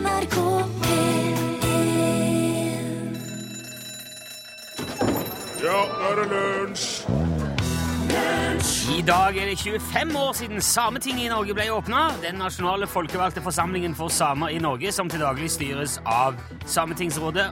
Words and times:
NRK 0.00 0.36
P1 0.82 1.34
Ja, 5.60 5.80
nå 5.88 6.06
er 6.08 6.20
det 6.20 6.26
lunsj! 6.32 6.86
I 8.90 9.02
dag 9.06 9.36
er 9.36 9.46
det 9.48 9.58
25 9.58 10.16
år 10.16 10.32
siden 10.36 10.60
Sametinget 10.60 11.24
i 11.24 11.28
Norge 11.28 11.54
ble 11.56 11.66
åpna. 11.72 12.10
Den 12.22 12.40
nasjonale 12.40 12.86
folkevalgte 12.86 13.42
forsamlingen 13.44 13.94
for 13.96 14.08
samer 14.12 14.48
i 14.48 14.58
Norge, 14.58 14.92
som 14.92 15.08
til 15.08 15.20
daglig 15.20 15.50
styres 15.52 15.98
av 16.04 16.36
Sametingsrådet 16.66 17.46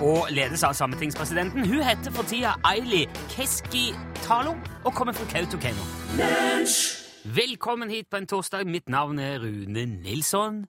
og 0.00 0.30
ledes 0.32 0.64
av 0.64 0.72
sametingspresidenten. 0.74 1.66
Hun 1.68 1.82
heter 1.84 2.12
for 2.14 2.28
tida 2.28 2.54
Aili 2.64 3.04
Keskitalo 3.32 4.56
og 4.84 4.94
kommer 4.94 5.12
fra 5.16 5.28
Kautokeino. 5.32 5.84
Velkommen 7.24 7.90
hit 7.90 8.10
på 8.10 8.20
en 8.20 8.26
torsdag. 8.26 8.66
Mitt 8.68 8.88
navn 8.88 9.18
er 9.18 9.38
Rune 9.44 9.86
Nilsson. 10.02 10.66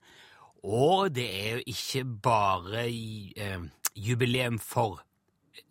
Og 0.66 1.11
det 1.13 1.25
er 1.29 1.50
jo 1.57 1.63
ikke 1.70 2.02
bare 2.25 2.88
eh, 2.90 3.66
jubileum 3.95 4.58
for 4.59 5.03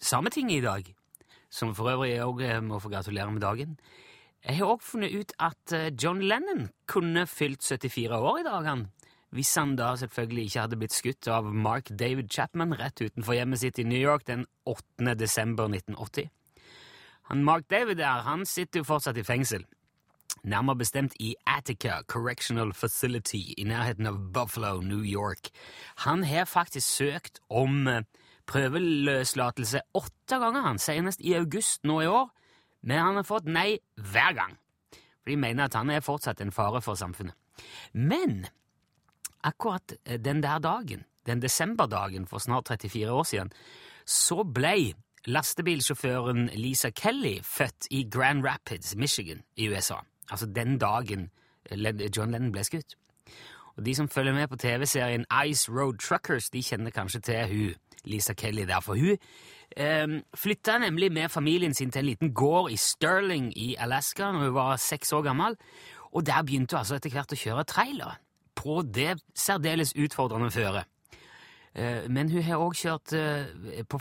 Sametinget 0.00 0.60
i 0.60 0.64
dag, 0.64 0.95
som 1.50 1.74
for 1.74 1.91
øvrig 1.91 2.12
jeg 2.12 2.24
også 2.24 2.60
må 2.62 2.78
få 2.78 2.88
gratulere 2.92 3.33
med 3.33 3.42
dagen. 3.42 3.78
Jeg 4.45 4.56
har 4.56 4.66
også 4.66 4.91
funnet 4.92 5.16
ut 5.19 5.33
at 5.41 5.72
eh, 5.72 5.91
John 6.02 6.22
Lennon 6.22 6.69
kunne 6.86 7.27
fylt 7.27 7.64
74 7.64 8.12
år 8.12 8.38
i 8.38 8.46
dag, 8.46 8.69
han. 8.69 8.86
Hvis 9.34 9.55
han 9.55 9.74
da 9.77 9.96
selvfølgelig 9.96 10.45
ikke 10.45 10.60
hadde 10.60 10.77
blitt 10.78 10.95
skutt 10.95 11.28
av 11.28 11.45
Mark 11.50 11.91
David 11.91 12.30
Chapman 12.30 12.77
rett 12.78 13.02
utenfor 13.02 13.34
hjemmet 13.34 13.58
sitt 13.64 13.80
i 13.83 13.86
New 13.88 13.98
York 13.98 14.27
den 14.27 14.47
8. 14.64 15.14
desember 15.19 15.66
1980. 15.66 16.30
Han 17.33 17.42
Mark 17.45 17.66
David 17.70 17.98
der, 17.98 18.22
han 18.22 18.47
sitter 18.47 18.84
jo 18.84 18.86
fortsatt 18.86 19.19
i 19.19 19.27
fengsel. 19.27 19.64
Nærmere 20.45 20.77
bestemt 20.77 21.15
i 21.21 21.34
Attica 21.48 22.03
Correctional 22.07 22.75
Facility 22.77 23.55
i 23.57 23.65
nærheten 23.65 24.07
av 24.07 24.19
Buffalo, 24.34 24.80
New 24.84 25.01
York. 25.01 25.48
Han 26.05 26.25
har 26.25 26.45
faktisk 26.45 26.87
søkt 26.87 27.41
om 27.48 27.87
eh, 27.89 28.03
prøveløslatelse 28.47 29.81
åtte 29.97 30.39
ganger, 30.42 30.67
han, 30.67 30.78
senest 30.78 31.25
i 31.25 31.33
august 31.39 31.84
nå 31.89 32.01
i 32.05 32.11
år, 32.11 32.28
men 32.84 33.01
han 33.01 33.17
har 33.17 33.25
fått 33.25 33.48
nei 33.48 33.78
hver 33.97 34.36
gang. 34.36 34.59
For 35.23 35.33
de 35.33 35.41
mener 35.41 35.64
at 35.64 35.78
han 35.81 35.89
er 35.91 36.05
fortsatt 36.05 36.45
en 36.45 36.53
fare 36.53 36.84
for 36.84 37.01
samfunnet. 37.01 37.33
Men 37.97 38.45
akkurat 39.41 39.97
eh, 40.05 40.20
den 40.20 40.42
der 40.45 40.61
dagen, 40.61 41.08
den 41.27 41.41
desemberdagen 41.41 42.29
for 42.29 42.39
snart 42.39 42.69
34 42.69 43.12
år 43.12 43.25
siden, 43.25 43.53
så 44.05 44.42
ble 44.45 44.92
lastebilsjåføren 45.25 46.51
Lisa 46.61 46.91
Kelly 46.92 47.39
født 47.41 47.89
i 47.91 48.05
Grand 48.12 48.45
Rapids, 48.45 48.92
Michigan 48.97 49.41
i 49.56 49.73
USA. 49.73 50.05
Altså 50.30 50.47
den 50.47 50.78
dagen 50.78 51.30
John 52.17 52.30
Lennon 52.30 52.53
ble 52.53 52.64
skutt. 52.64 52.97
Og 53.77 53.86
De 53.86 53.94
som 53.94 54.08
følger 54.08 54.34
med 54.34 54.48
på 54.48 54.56
TV-serien 54.56 55.25
Ice 55.47 55.72
Road 55.72 55.98
Truckers, 55.98 56.50
de 56.50 56.62
kjenner 56.62 56.91
kanskje 56.91 57.20
til 57.20 57.48
hun, 57.48 57.75
Lisa 58.05 58.34
Kelly 58.34 58.67
der. 58.69 58.80
For 58.80 58.95
hun 58.95 59.17
eh, 59.77 60.20
flytta 60.36 60.78
nemlig 60.78 61.12
med 61.12 61.28
familien 61.28 61.75
sin 61.75 61.91
til 61.91 61.98
en 61.98 62.06
liten 62.06 62.34
gård 62.34 62.70
i 62.70 62.77
Sterling 62.77 63.52
i 63.58 63.75
Alaska 63.78 64.33
når 64.33 64.45
hun 64.45 64.55
var 64.55 64.77
seks 64.77 65.12
år 65.12 65.22
gammel. 65.22 65.56
Og 66.12 66.27
der 66.27 66.42
begynte 66.42 66.77
hun 66.77 66.78
altså 66.78 66.95
etter 66.95 67.11
hvert 67.11 67.33
å 67.33 67.41
kjøre 67.41 67.64
trailer 67.64 68.19
på 68.55 68.83
det 68.83 69.19
særdeles 69.34 69.97
utfordrende 69.97 70.50
føret. 70.50 70.84
Eh, 71.75 72.11
Men 72.11 72.30
hun 72.30 72.42
har 72.42 72.62
òg 72.62 72.77
kjørt 72.78 73.12
eh, 73.19 73.83
på 73.91 73.98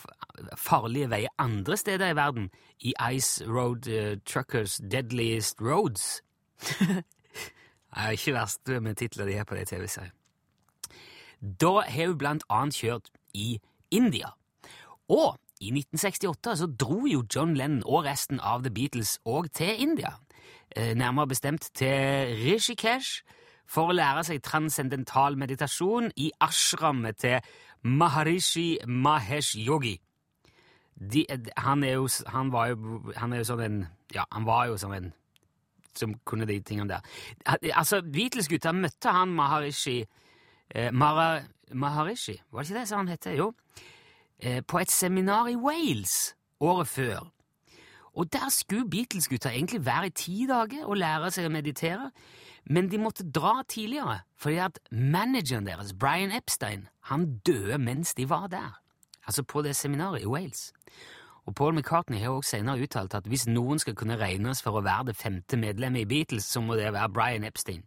farlige 0.57 1.09
veier 1.09 1.33
andre 1.41 1.77
steder 1.77 2.13
i 2.13 2.17
verden, 2.17 2.51
i 2.79 2.93
Ice 3.15 3.45
Road 3.49 3.87
eh, 3.89 4.17
Truckers 4.25 4.77
Deadliest 4.91 5.61
Roads. 5.61 6.21
Det 7.93 8.01
er 8.01 8.15
ikke 8.17 8.33
verst 8.33 8.69
med 8.81 8.95
titler 8.97 9.27
de 9.29 9.35
har 9.37 9.45
på 9.45 9.55
det 9.55 9.67
TV-seriene. 9.69 10.15
Da 11.61 11.83
har 11.85 12.07
hun 12.07 12.17
blant 12.17 12.45
annet 12.49 12.73
kjørt 12.73 13.11
i 13.37 13.59
India. 13.91 14.31
Og 15.13 15.37
i 15.61 15.69
1968 15.69 16.55
så 16.57 16.67
dro 16.73 17.03
jo 17.05 17.21
John 17.35 17.53
Lennon 17.53 17.83
og 17.85 18.07
resten 18.07 18.41
av 18.41 18.63
The 18.65 18.73
Beatles 18.73 19.19
òg 19.29 19.51
til 19.53 19.77
India. 19.77 20.15
Nærmere 20.73 21.27
bestemt 21.35 21.69
til 21.77 22.33
Rishikesh 22.41 23.21
for 23.69 23.89
å 23.89 23.95
lære 23.95 24.23
seg 24.27 24.43
transcendental 24.43 25.37
meditasjon 25.39 26.11
i 26.17 26.31
ashrammet 26.43 27.21
til 27.23 27.39
Maharishi 27.83 28.77
Mahesh 28.87 29.57
Yogi. 29.59 29.97
De, 30.93 31.25
han, 31.57 31.83
er 31.83 31.97
jo, 31.97 32.07
han 32.29 32.51
jo 32.53 33.13
Han 33.17 33.33
er 33.33 33.39
jo 33.41 33.47
sånn 33.47 33.61
en 33.65 33.77
Ja, 34.13 34.27
han 34.31 34.45
var 34.45 34.67
jo 34.69 34.77
sånn 34.77 34.93
en 34.93 35.13
som 35.97 36.13
kunne 36.25 36.45
de 36.45 36.59
tingene 36.65 36.89
der. 36.89 37.01
Altså, 37.77 38.01
Beatles-gutta 38.01 38.71
møtte 38.73 39.11
han 39.13 39.33
Maharishi 39.37 39.99
eh, 40.69 40.89
Mara, 40.93 41.43
Maharishi, 41.73 42.39
var 42.51 42.61
det 42.63 42.69
ikke 42.69 42.79
det 42.79 42.87
som 42.89 42.97
han 43.03 43.11
het? 43.11 43.27
Jo. 43.37 43.51
Eh, 44.39 44.63
på 44.65 44.79
et 44.79 44.91
seminar 44.91 45.51
i 45.51 45.55
Wales 45.55 46.35
året 46.59 46.87
før. 46.87 47.29
Og 48.13 48.33
der 48.33 48.49
skulle 48.49 48.89
Beatles-gutta 48.89 49.49
egentlig 49.49 49.85
være 49.85 50.07
i 50.07 50.09
ti 50.09 50.45
dager 50.49 50.85
og 50.85 50.97
lære 50.97 51.31
seg 51.31 51.47
å 51.47 51.53
meditere, 51.53 52.11
men 52.65 52.91
de 52.91 52.97
måtte 52.97 53.25
dra 53.31 53.61
tidligere, 53.67 54.19
fordi 54.37 54.55
at 54.55 54.79
manageren 54.91 55.67
deres, 55.67 55.93
Brian 55.93 56.31
Epstein, 56.31 56.87
han 57.09 57.39
døde 57.45 57.77
mens 57.77 58.13
de 58.13 58.29
var 58.29 58.47
der. 58.47 58.79
Altså 59.27 59.43
på 59.43 59.61
det 59.61 59.75
seminaret 59.75 60.21
i 60.21 60.27
Wales. 60.27 60.73
Og 61.45 61.55
Paul 61.55 61.73
McCartney 61.75 62.19
har 62.19 62.29
også 62.29 62.49
senere 62.49 62.81
uttalt 62.83 63.13
at 63.13 63.27
hvis 63.27 63.47
noen 63.47 63.79
skal 63.79 63.95
kunne 63.95 64.19
regnes 64.19 64.61
for 64.63 64.79
å 64.79 64.83
være 64.83 65.11
det 65.11 65.19
femte 65.19 65.59
medlemmet 65.59 66.05
i 66.05 66.07
Beatles, 66.07 66.47
så 66.47 66.61
må 66.63 66.75
det 66.79 66.93
være 66.93 67.11
Brian 67.11 67.43
Epstein. 67.43 67.83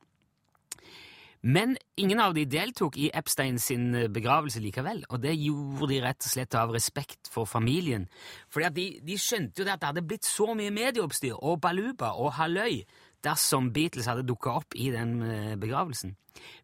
Men 1.47 1.77
ingen 1.97 2.19
av 2.21 2.33
de 2.35 2.43
deltok 2.49 2.97
i 2.99 3.11
Epstein 3.15 3.59
sin 3.63 3.95
eh, 3.95 4.09
begravelse 4.11 4.61
likevel, 4.61 5.05
og 5.09 5.21
det 5.23 5.37
gjorde 5.39 5.89
de 5.93 6.01
rett 6.03 6.25
og 6.25 6.33
slett 6.33 6.57
av 6.59 6.73
respekt 6.75 7.31
for 7.31 7.47
familien. 7.47 8.09
At 8.57 8.75
de, 8.75 8.87
de 9.05 9.19
skjønte 9.21 9.63
jo 9.63 9.69
at 9.69 9.81
det 9.81 9.91
hadde 9.93 10.07
blitt 10.09 10.27
så 10.27 10.57
mye 10.59 10.75
medieoppstyr 10.75 11.37
og 11.37 11.61
baluba 11.63 12.17
og 12.19 12.35
halløy 12.41 12.81
dersom 13.25 13.73
Beatles 13.73 14.09
hadde 14.11 14.27
dukka 14.27 14.59
opp 14.61 14.77
i 14.77 14.91
den 14.95 15.23
eh, 15.23 15.55
begravelsen. 15.61 16.17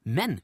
Men 0.04 0.40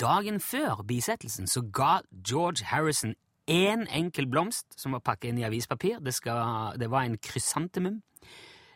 dagen 0.00 0.40
før 0.40 0.82
bisettelsen 0.88 1.46
så 1.46 1.62
ga 1.72 2.00
George 2.12 2.64
Harrison 2.64 3.14
én 3.48 3.86
enkel 3.94 4.28
blomst 4.28 4.76
som 4.76 4.92
var 4.92 5.04
pakket 5.04 5.32
inn 5.32 5.40
i 5.40 5.46
avispapir, 5.48 5.98
det, 6.04 6.14
skal, 6.14 6.76
det 6.78 6.90
var 6.90 7.06
en 7.06 7.18
krysantemum, 7.18 8.02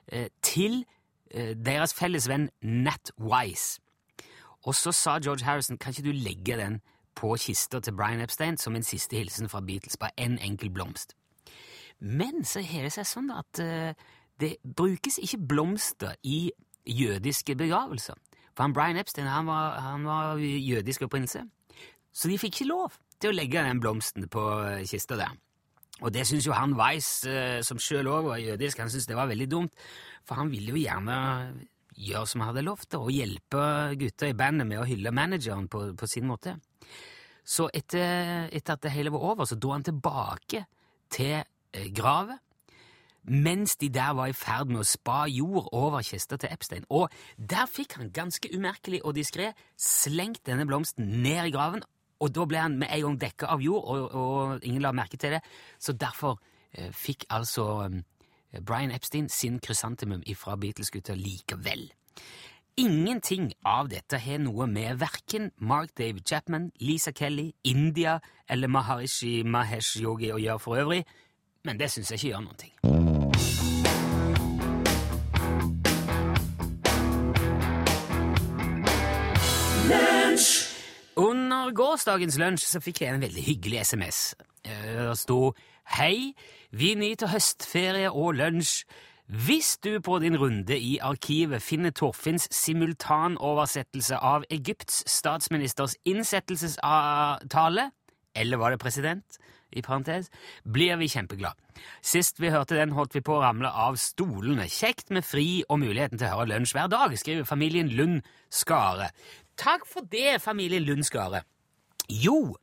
eh, 0.08 0.28
til 0.42 0.84
eh, 1.30 1.52
deres 1.56 1.94
felles 1.94 2.28
venn 2.28 2.48
Nat 2.62 3.12
Wise. 3.20 3.80
Og 4.64 4.74
så 4.74 4.92
sa 4.92 5.18
George 5.18 5.44
Harrison 5.44 5.78
kan 5.78 5.92
ikke 5.92 6.08
du 6.08 6.14
legge 6.14 6.56
den 6.56 6.80
på 7.18 7.34
kista 7.36 7.80
til 7.80 7.96
Brian 7.96 8.22
Epstein 8.22 8.56
som 8.56 8.76
en 8.76 8.86
siste 8.86 9.16
hilsen 9.16 9.48
fra 9.48 9.60
Beatles, 9.60 9.96
bare 9.96 10.16
en 10.16 10.38
enkel 10.38 10.70
blomst. 10.70 11.16
Men 12.00 12.44
så 12.44 12.62
har 12.66 12.86
det 12.86 12.94
seg 12.96 13.06
sånn 13.06 13.30
at 13.34 13.60
eh, 13.62 13.92
det 14.42 14.56
brukes 14.76 15.18
ikke 15.22 15.40
blomster 15.48 16.16
i 16.26 16.50
jødiske 16.86 17.56
begravelser. 17.56 18.18
For 18.52 18.66
han 18.66 18.74
Brian 18.76 18.98
Epstein 19.00 19.30
han 19.30 19.48
var, 19.48 19.78
han 19.80 20.04
var 20.04 20.36
jødisk 20.42 21.06
opprinnelse, 21.06 21.46
så 22.12 22.28
de 22.28 22.38
fikk 22.38 22.58
ikke 22.58 22.68
lov 22.68 22.98
til 23.22 23.32
å 23.32 23.36
legge 23.36 23.62
den 23.64 23.80
blomsten 23.80 24.28
på 24.28 24.42
eh, 24.66 24.84
kista 24.88 25.16
der. 25.16 25.32
Og 26.02 26.10
det 26.12 26.26
syns 26.26 26.46
jo 26.48 26.54
han 26.56 26.74
Weiss, 26.76 27.22
eh, 27.28 27.60
som 27.64 27.80
sjøl 27.80 28.10
òg 28.10 28.26
var 28.26 28.42
jødisk, 28.42 28.82
han 28.82 28.90
syntes 28.92 29.08
det 29.08 29.16
var 29.16 29.30
veldig 29.30 29.48
dumt, 29.48 29.86
for 30.26 30.40
han 30.40 30.50
ville 30.52 30.74
jo 30.74 30.82
gjerne 30.82 31.16
gjøre 32.02 32.26
som 32.28 32.42
han 32.42 32.52
hadde 32.52 32.66
lovt, 32.66 32.96
og 32.98 33.12
hjelpe 33.14 33.64
gutta 34.00 34.28
i 34.28 34.36
bandet 34.36 34.68
med 34.68 34.82
å 34.82 34.88
hylle 34.88 35.14
manageren 35.14 35.68
på, 35.72 35.84
på 35.98 36.08
sin 36.10 36.26
måte. 36.28 36.56
Så 37.44 37.68
etter, 37.74 38.48
etter 38.54 38.76
at 38.76 38.84
det 38.84 38.94
hele 38.94 39.12
var 39.14 39.32
over, 39.32 39.48
så 39.48 39.58
dro 39.58 39.72
han 39.74 39.86
tilbake 39.86 40.64
til 41.12 41.38
eh, 41.38 41.88
gravet, 41.94 42.42
mens 43.22 43.76
de 43.76 43.88
der 43.92 44.14
var 44.18 44.30
i 44.30 44.36
ferd 44.36 44.70
med 44.72 44.82
å 44.82 44.86
spa 44.86 45.24
jord 45.30 45.68
over 45.72 46.02
kista 46.06 46.38
til 46.40 46.52
Epstein. 46.52 46.86
Og 46.90 47.12
der 47.36 47.68
fikk 47.70 47.96
han 47.98 48.12
ganske 48.14 48.50
umerkelig 48.54 49.02
og 49.04 49.16
diskré 49.18 49.52
slengt 49.78 50.44
denne 50.46 50.66
blomsten 50.66 51.22
ned 51.22 51.50
i 51.50 51.54
graven, 51.54 51.84
og 52.22 52.30
da 52.34 52.46
ble 52.46 52.62
han 52.62 52.78
med 52.78 52.90
en 52.94 53.06
gang 53.06 53.18
dekka 53.24 53.50
av 53.50 53.62
jord, 53.62 53.82
og, 53.82 54.14
og 54.14 54.66
ingen 54.66 54.82
la 54.82 54.94
merke 54.94 55.18
til 55.18 55.36
det. 55.36 55.42
Så 55.78 55.94
derfor 55.98 56.38
eh, 56.72 56.90
fikk 56.94 57.26
altså 57.30 57.88
eh, 57.88 58.60
Brian 58.60 58.94
Epstein 58.94 59.28
sin 59.28 59.58
krysantemum 59.62 60.22
ifra 60.26 60.56
Beatles-gutta 60.56 61.18
likevel. 61.18 61.88
Ingenting 62.80 63.50
av 63.68 63.90
dette 63.92 64.16
har 64.22 64.38
noe 64.40 64.66
med 64.70 64.96
verken 65.02 65.50
Mark 65.58 65.92
David 65.98 66.24
Chapman, 66.28 66.70
Lisa 66.80 67.12
Kelly, 67.12 67.50
India 67.64 68.16
eller 68.48 68.70
Maharishi 68.72 69.42
Mahesh 69.44 70.00
Yogi 70.00 70.32
å 70.32 70.40
gjøre 70.40 70.62
for 70.62 70.80
øvrig, 70.80 71.02
men 71.68 71.78
det 71.78 71.92
syns 71.92 72.14
jeg 72.14 72.22
ikke 72.22 72.32
gjør 72.32 72.48
noen 72.48 72.62
Under 81.16 81.72
gårsdagens 81.76 82.38
lunsj 82.40 82.64
så 82.66 82.80
fikk 82.80 83.02
jeg 83.02 83.14
en 83.14 83.22
veldig 83.22 83.42
hyggelig 83.44 83.82
SMS. 83.86 84.34
Eh, 84.64 85.08
Det 85.08 85.18
sto 85.18 85.54
Hei, 85.92 86.32
vi 86.70 86.94
nyter 86.94 87.28
høstferie 87.28 88.10
og 88.10 88.34
lunsj. 88.38 88.84
Hvis 89.28 89.78
du 89.84 90.00
på 90.00 90.18
din 90.20 90.36
runde 90.36 90.76
i 90.78 90.98
arkivet 91.00 91.62
finner 91.62 91.90
Torfinns 91.90 92.48
simultanoversettelse 92.52 94.16
av 94.16 94.44
Egypts 94.50 95.02
statsministers 95.08 95.96
innsettelsestale, 96.04 97.90
eller 98.34 98.56
var 98.56 98.70
det 98.70 98.80
president, 98.80 99.38
i 99.72 99.82
parentes, 99.84 100.30
blir 100.64 100.96
vi 101.00 101.10
kjempeglad. 101.12 101.58
Sist 102.04 102.40
vi 102.42 102.52
hørte 102.52 102.76
den, 102.78 102.94
holdt 102.96 103.16
vi 103.16 103.24
på 103.24 103.36
å 103.38 103.42
ramle 103.42 103.70
av 103.70 103.98
stolene. 104.00 104.68
Kjekt 104.70 105.10
med 105.14 105.26
fri 105.26 105.62
og 105.68 105.82
muligheten 105.82 106.20
til 106.20 106.28
å 106.28 106.36
høre 106.36 106.52
lunsj 106.54 106.76
hver 106.76 106.92
dag, 106.92 107.16
skriver 107.18 107.48
familien 107.48 107.90
Lund 107.96 108.20
Skare. 108.52 109.10
Takk 109.58 109.86
for 109.88 110.06
det, 110.10 110.40
familien 110.42 110.84
Lund 110.86 111.06
Skare. 111.08 111.44
Jo, 112.12 112.54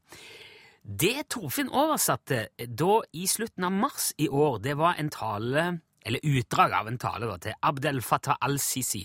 det 0.84 1.28
Torfinn 1.30 1.70
oversatte 1.70 2.48
da 2.58 2.96
i 3.14 3.28
slutten 3.30 3.68
av 3.68 3.76
mars 3.76 4.10
i 4.18 4.30
år, 4.30 4.60
det 4.64 4.76
var 4.80 4.98
en 4.98 5.12
tale, 5.14 5.66
eller 6.06 6.26
utdrag 6.26 6.74
av 6.74 6.90
en 6.90 6.98
tale, 6.98 7.30
da, 7.30 7.38
til 7.38 7.58
Abdel 7.62 8.02
Fattah 8.02 8.40
al-Sisi. 8.42 9.04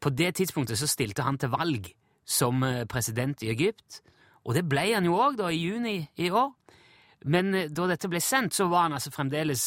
På 0.00 0.10
det 0.10 0.34
tidspunktet 0.36 0.80
så 0.80 0.88
stilte 0.88 1.24
han 1.24 1.38
til 1.38 1.52
valg 1.52 1.90
som 2.24 2.62
eh, 2.64 2.84
president 2.88 3.42
i 3.42 3.50
Egypt, 3.52 4.00
og 4.44 4.56
det 4.56 4.64
ble 4.68 4.86
han 4.94 5.04
jo 5.04 5.18
òg 5.20 5.42
i 5.50 5.58
juni 5.58 5.96
i 6.16 6.30
år. 6.30 6.52
Men 7.24 7.54
eh, 7.54 7.70
da 7.70 7.88
dette 7.90 8.08
ble 8.10 8.20
sendt, 8.24 8.56
så 8.56 8.68
var 8.70 8.88
han 8.88 8.96
altså 8.98 9.12
fremdeles 9.14 9.66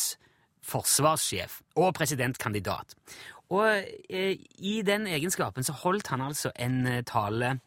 forsvarssjef 0.64 1.60
og 1.82 1.94
presidentkandidat. 1.98 2.96
Og 3.54 3.86
eh, 4.10 4.38
i 4.58 4.82
den 4.86 5.08
egenskapen 5.08 5.66
så 5.66 5.76
holdt 5.84 6.10
han 6.14 6.24
altså 6.26 6.54
en 6.56 6.86
eh, 6.88 7.04
tale 7.06 7.58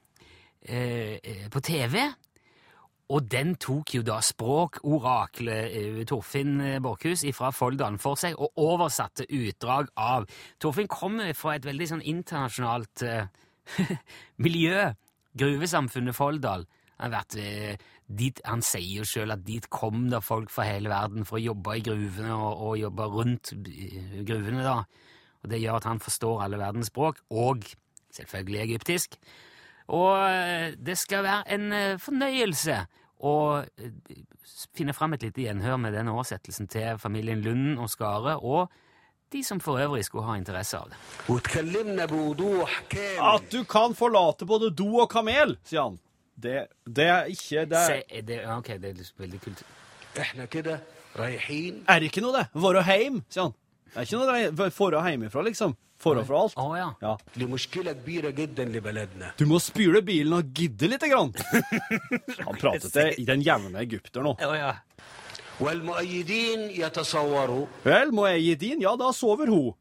eh, 0.62 1.18
eh, 1.22 1.44
på 1.52 1.60
TV, 1.60 2.00
og 3.06 3.28
den 3.30 3.52
tok 3.62 3.92
jo 3.94 4.02
da 4.02 4.16
språkoraklet 4.24 5.76
eh, 5.78 6.00
Torfinn 6.10 6.58
Borchhus 6.82 7.22
fra 7.36 7.52
Folldalen 7.54 8.00
for 8.02 8.18
seg, 8.18 8.34
og 8.34 8.58
oversatte 8.58 9.28
utdrag 9.30 9.92
av 9.94 10.26
Torfinn 10.58 10.90
kommer 10.90 11.30
fra 11.38 11.54
et 11.54 11.68
veldig 11.68 11.92
sånn 11.92 12.02
internasjonalt 12.02 13.06
miljø. 14.44 14.88
Gruvesamfunnet 15.36 16.16
Folldal. 16.16 16.64
Han, 17.02 17.12
vet, 17.12 17.36
eh, 17.36 17.88
dit, 18.06 18.40
han 18.48 18.62
sier 18.64 19.02
jo 19.02 19.08
sjøl 19.08 19.34
at 19.34 19.44
dit 19.46 19.66
kom 19.72 20.06
det 20.12 20.22
folk 20.24 20.52
fra 20.52 20.64
hele 20.68 20.92
verden 20.92 21.26
for 21.28 21.38
å 21.38 21.46
jobbe 21.50 21.76
i 21.76 21.84
gruvene 21.84 22.36
og, 22.36 22.62
og 22.68 22.78
jobbe 22.80 23.08
rundt 23.12 23.52
eh, 23.52 24.22
gruvene. 24.26 24.62
da. 24.64 24.78
Og 25.42 25.50
Det 25.52 25.60
gjør 25.60 25.80
at 25.80 25.90
han 25.90 26.00
forstår 26.02 26.46
alle 26.46 26.60
verdens 26.60 26.92
språk, 26.92 27.20
og 27.30 27.66
selvfølgelig 28.16 28.62
egyptisk. 28.64 29.18
Og 29.92 30.14
eh, 30.24 30.72
det 30.78 30.96
skal 30.98 31.26
være 31.26 31.58
en 31.58 32.00
fornøyelse 32.02 32.80
å 33.26 33.36
finne 34.76 34.92
fram 34.96 35.14
et 35.16 35.24
lite 35.24 35.46
gjenhør 35.46 35.78
med 35.80 35.94
denne 35.96 36.12
oversettelsen 36.12 36.68
til 36.72 36.98
familien 37.00 37.44
Lunden 37.44 37.78
og 37.80 37.92
Skare. 37.92 38.36
og 38.40 38.72
de 39.32 39.42
som 39.44 39.58
for 39.60 39.80
øvrig 39.82 40.04
skulle 40.06 40.24
ha 40.24 40.36
interesse 40.38 40.78
av 40.78 40.90
det. 40.90 40.98
At 43.18 43.48
du 43.50 43.64
kan 43.68 43.94
forlate 43.98 44.46
både 44.46 44.70
do 44.70 45.00
og 45.02 45.08
kamel, 45.10 45.56
sier 45.66 45.88
han. 45.88 45.98
Det, 46.36 46.66
det 46.84 47.08
er 47.08 47.30
ikke 47.32 47.64
det 47.70 47.78
er... 47.80 47.86
Se, 48.04 48.20
det, 48.28 48.42
OK, 48.52 48.68
det 48.76 48.90
er 48.90 48.98
liksom 48.98 49.24
veldig 49.24 49.40
kult. 49.40 49.64
Er 51.88 52.00
det 52.00 52.10
ikke 52.10 52.22
noe, 52.24 52.34
det? 52.36 52.44
Være 52.60 52.84
heim, 52.84 53.22
sier 53.32 53.48
han. 53.48 53.56
Det 53.92 54.02
er 54.02 54.08
ikke 54.08 54.20
noe 54.20 54.70
Fara 54.76 55.02
hjemmefra, 55.08 55.44
liksom. 55.46 55.76
Fara 55.96 56.24
fra 56.28 56.42
alt. 56.44 56.56
Oh, 56.60 56.74
ja. 56.76 56.90
Ja. 57.00 57.14
Du 59.40 59.46
må 59.48 59.60
spyle 59.64 60.02
bilen 60.04 60.36
og 60.36 60.50
gidde 60.56 60.90
lite 60.92 61.08
grann. 61.08 61.32
han 62.46 62.60
pratet 62.60 62.92
det 62.92 63.06
I 63.22 63.24
den 63.28 63.44
jevne 63.44 63.80
egypter 63.80 64.26
nå. 64.26 64.34
Oh, 64.44 64.56
ja. 64.56 64.74
Vel, 65.56 65.80
mu'ayyidin, 65.88 66.68
ja, 66.76 66.90
da 66.92 67.04
sover 67.08 67.48
hun. 67.48 67.64
Vel, 67.86 68.12
mu'ayyidin, 68.12 68.84
ja, 68.84 68.92
da 69.00 69.08
sover 69.16 69.48
hun 69.48 69.72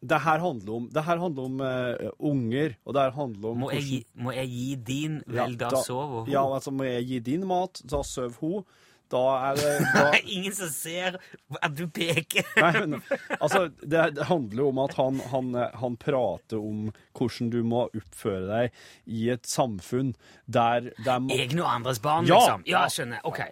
det 0.00 0.20
her 0.24 0.40
handler 0.40 0.72
om, 0.78 0.90
her 0.96 1.18
handler 1.20 1.42
om 1.44 1.60
uh, 1.60 2.10
unger, 2.18 2.76
og 2.84 2.94
det 2.96 3.02
her 3.02 3.10
handler 3.16 3.48
om 3.50 3.58
må 3.64 3.70
jeg, 3.74 3.82
hvordan, 3.84 4.24
må 4.24 4.32
jeg 4.32 4.48
gi 4.48 4.68
din? 4.74 5.18
Vel, 5.26 5.36
ja, 5.36 5.48
da, 5.60 5.72
da 5.74 5.82
sover 5.84 6.22
hun. 6.22 6.30
Ja, 6.32 6.44
altså, 6.54 6.72
må 6.72 6.86
jeg 6.88 7.04
gi 7.10 7.18
din 7.26 7.44
mat? 7.48 7.82
Da 7.84 8.00
sover 8.06 8.38
hun. 8.40 8.64
Da 9.10 9.20
er 9.50 9.58
det 9.58 9.74
da... 9.94 10.04
Ingen 10.22 10.54
som 10.54 10.70
ser 10.72 11.18
at 11.60 11.76
du 11.76 11.84
peker! 11.90 12.46
Nei, 12.62 12.72
men, 12.86 13.02
altså, 13.40 13.66
det, 13.82 14.04
det, 14.16 14.24
handler 14.30 14.62
jo 14.62 14.68
om 14.70 14.82
at 14.86 14.96
han, 14.96 15.20
han, 15.32 15.54
eh, 15.58 15.78
han, 15.82 15.98
prater 16.00 16.62
om 16.62 16.90
hvordan 17.18 17.50
du 17.52 17.60
må 17.66 17.84
oppføre 17.88 18.46
deg 18.46 18.82
i 19.10 19.28
et 19.34 19.48
samfunn 19.50 20.14
der, 20.46 20.92
der 21.04 21.20
må... 21.20 21.34
Egne 21.34 21.66
og 21.66 21.72
andres 21.74 22.00
barn, 22.00 22.28
ja, 22.30 22.38
liksom? 22.38 22.64
Ja, 22.70 22.86
skjønner. 22.88 23.24
OK. 23.26 23.42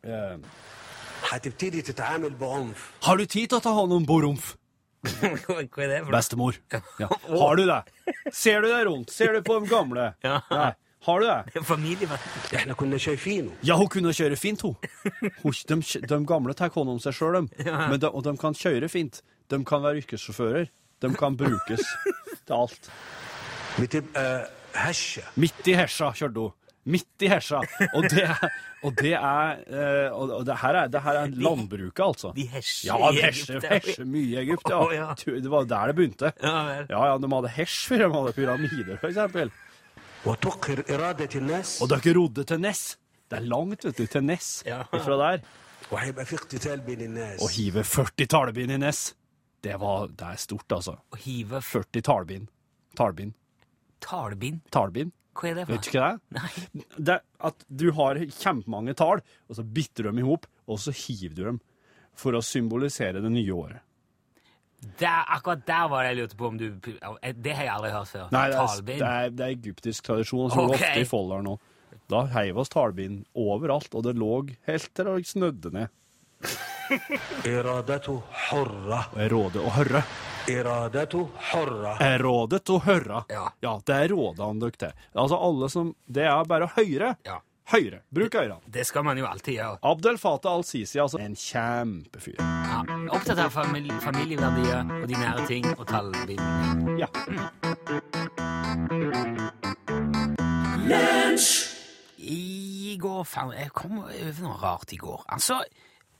Uh, 0.00 0.40
har 1.28 1.44
du 1.44 1.52
tid 1.52 1.76
til 3.52 3.58
å 3.60 3.60
ta 3.60 3.74
hånd 3.76 3.92
om 4.00 4.08
Borumf? 4.08 4.54
Hva 5.00 5.56
er 5.60 5.88
det 5.88 5.98
for 6.04 6.12
Bestemor. 6.12 6.58
Ja. 7.00 7.08
Har 7.42 7.56
du 7.56 7.64
det? 7.68 7.80
Ser 8.36 8.60
du 8.64 8.68
deg 8.68 8.84
rundt? 8.88 9.12
Ser 9.14 9.32
du 9.36 9.42
på 9.46 9.58
de 9.60 9.70
gamle? 9.70 10.12
Ja. 10.26 10.40
Har 11.06 11.22
du 11.22 11.24
det? 11.24 11.62
Familievenn. 11.64 12.20
Ja, 13.64 13.78
hun 13.80 13.88
kunne 13.88 14.12
kjøre 14.12 14.36
fint, 14.36 14.60
hun. 14.60 14.74
De, 15.70 15.78
de 16.04 16.18
gamle 16.28 16.52
tar 16.58 16.68
hånd 16.74 16.92
om 16.92 16.98
seg 17.00 17.16
sjøl, 17.16 17.38
de. 17.48 18.10
Og 18.10 18.20
de 18.26 18.34
kan 18.36 18.52
kjøre 18.58 18.90
fint. 18.92 19.22
De 19.48 19.62
kan 19.64 19.80
være 19.80 20.02
yrkessjåfører. 20.02 20.68
De 21.00 21.08
kan 21.16 21.38
brukes 21.40 21.80
til 22.44 22.52
alt. 22.52 22.90
Midt 25.40 25.70
i 25.72 25.78
hesja 25.80 26.10
kjørte 26.20 26.44
hun. 26.44 26.52
Midt 26.92 27.24
i 27.24 27.32
hesja. 27.32 27.62
Og 27.96 28.04
det, 28.12 28.26
og 28.85 28.95
det 29.01 29.13
er 29.17 29.61
eh, 29.65 30.09
Og 30.13 30.29
og 30.39 30.45
det 30.45 30.57
her 30.61 30.75
er, 30.83 30.87
det 30.93 31.01
her 31.01 31.15
er 31.23 31.27
landbruket, 31.33 31.99
altså. 32.05 32.33
De 32.35 32.45
hesjer 32.51 32.91
Ja, 32.91 33.09
i 33.09 33.15
de 33.15 33.21
Egypt, 33.23 33.49
hesjer, 33.49 33.61
ja. 33.63 33.69
hesjer 33.79 34.05
mye 34.05 34.27
i 34.27 34.35
Egypt, 34.43 34.69
ja. 34.69 34.79
Å, 34.83 34.91
ja. 34.93 35.07
Tu- 35.17 35.39
Det 35.41 35.49
var 35.49 35.65
der 35.65 35.87
det 35.91 35.95
begynte. 35.97 36.33
Ja 36.43 36.55
vel. 36.67 36.85
Ja, 36.89 37.05
ja, 37.11 37.17
de 37.17 37.29
hadde 37.33 37.53
hesj 37.57 37.77
før 37.89 38.03
de 38.05 38.09
hadde 38.17 38.33
pyramider, 38.39 38.97
for 39.01 39.07
eksempel. 39.09 39.51
وتقهر 40.25 40.83
إرادة 40.89 41.29
الناس 41.35 41.81
Og 41.81 41.89
dere 41.89 42.13
rodde 42.17 42.43
til 42.49 42.59
Ness. 42.59 42.97
Det 43.29 43.37
er 43.37 43.43
langt, 43.45 43.83
vet 43.85 43.97
du, 43.97 44.05
til 44.07 44.23
Ness 44.23 44.63
Ja. 44.65 44.83
ifra 44.93 45.17
der. 45.17 45.41
وهيبقى 45.91 46.25
في 46.25 46.35
اقتتال 46.35 46.79
بين 46.81 47.01
الناس 47.01 47.41
Å 47.41 47.49
hive 47.49 47.83
40 47.83 48.25
talbind 48.27 48.71
i 48.71 48.77
Ness, 48.77 49.13
det, 49.61 49.79
var, 49.79 50.07
det 50.07 50.25
er 50.25 50.35
stort, 50.37 50.65
altså. 50.71 50.97
Å 51.13 51.17
hive 51.17 51.61
40 51.61 52.01
talbind. 52.01 52.47
Talbind. 52.97 53.33
talbind. 54.01 54.61
Talbind. 54.71 55.11
Hva 55.36 55.50
er 55.50 55.60
det 55.60 55.66
for? 55.66 55.76
Vet 55.76 55.86
du 55.86 55.90
ikke 55.90 56.06
det? 56.06 56.86
Det 57.10 57.18
at 57.50 57.62
du 57.82 57.86
har 57.96 58.18
kjempemange 58.26 58.96
tall, 58.98 59.22
og 59.48 59.58
så 59.58 59.64
bytter 59.64 60.04
du 60.04 60.10
dem 60.10 60.22
i 60.22 60.26
hop, 60.26 60.48
og 60.70 60.80
så 60.82 60.94
hiver 60.94 61.36
du 61.36 61.44
dem. 61.52 61.60
For 62.20 62.36
å 62.36 62.42
symbolisere 62.44 63.22
det 63.22 63.30
nye 63.32 63.54
året. 63.54 63.86
Der, 65.00 65.24
akkurat 65.28 65.62
der 65.68 65.88
var 65.92 66.04
det 66.04 66.10
jeg 66.10 66.18
lurte 66.18 66.36
på 66.40 66.46
om 66.48 66.56
du 66.56 66.66
Det 66.80 67.52
har 67.52 67.66
jeg 67.66 67.72
aldri 67.72 67.90
hørt 67.92 68.08
før. 68.08 68.28
Nei, 68.32 68.46
det 68.48 68.60
er, 68.60 68.82
det 68.86 68.96
er, 69.00 69.34
det 69.36 69.44
er 69.44 69.54
egyptisk 69.54 70.06
tradisjon 70.08 70.52
som 70.52 70.70
okay. 70.70 70.80
ofte 70.80 71.04
i 71.04 71.08
folder 71.08 71.44
nå. 71.44 71.56
Da 72.10 72.24
heiv 72.34 72.58
oss 72.58 72.72
talbind 72.72 73.22
overalt, 73.38 73.92
og 73.94 74.06
det 74.08 74.16
lå 74.18 74.32
helt 74.68 74.90
til 74.96 75.10
det 75.10 75.28
snødde 75.30 75.72
ned. 75.76 75.96
Jeg 77.46 77.62
råder 77.62 78.08
å 79.62 79.74
høre. 79.76 80.02
Iradatu. 80.48 81.26
Rådet 82.20 82.70
å 82.70 82.80
høre. 82.84 83.24
Ja. 83.28 83.46
ja, 83.60 83.76
det 83.86 83.94
er 83.94 84.08
rådet 84.14 84.44
han 84.44 84.60
dere 84.62 84.80
til. 84.80 85.06
Altså 85.14 85.38
alle 85.40 85.68
som 85.72 85.94
Det 86.06 86.24
er 86.28 86.44
bare 86.48 86.70
høyre. 86.76 87.14
Ja. 87.26 87.40
Høyre. 87.70 88.00
Bruk 88.10 88.34
ørene. 88.34 88.58
Det 88.66 88.82
skal 88.88 89.04
man 89.06 89.18
jo 89.20 89.28
alltid 89.28 89.54
gjøre. 89.60 89.78
Abdel 89.86 90.16
Fatah 90.18 90.56
al-Sisi, 90.58 90.98
altså. 90.98 91.20
En 91.22 91.36
kjempefyr. 91.38 92.40
Ja, 92.40 92.80
Opptatt 93.14 93.38
av 93.38 93.52
famil 93.54 93.92
familieverdier 94.02 94.90
og 94.96 95.06
de 95.06 95.20
nære 95.20 95.46
ting 95.46 95.68
og 95.76 95.84
tallbinding. 95.86 96.98
Ja. 96.98 97.06
I 102.18 102.96
går 102.98 103.22
faen, 103.24 103.54
Jeg 103.54 103.70
kom 103.76 104.00
over 104.02 104.42
noe 104.42 104.58
rart 104.58 104.92
i 104.92 104.98
går. 104.98 105.22
Altså, 105.30 105.60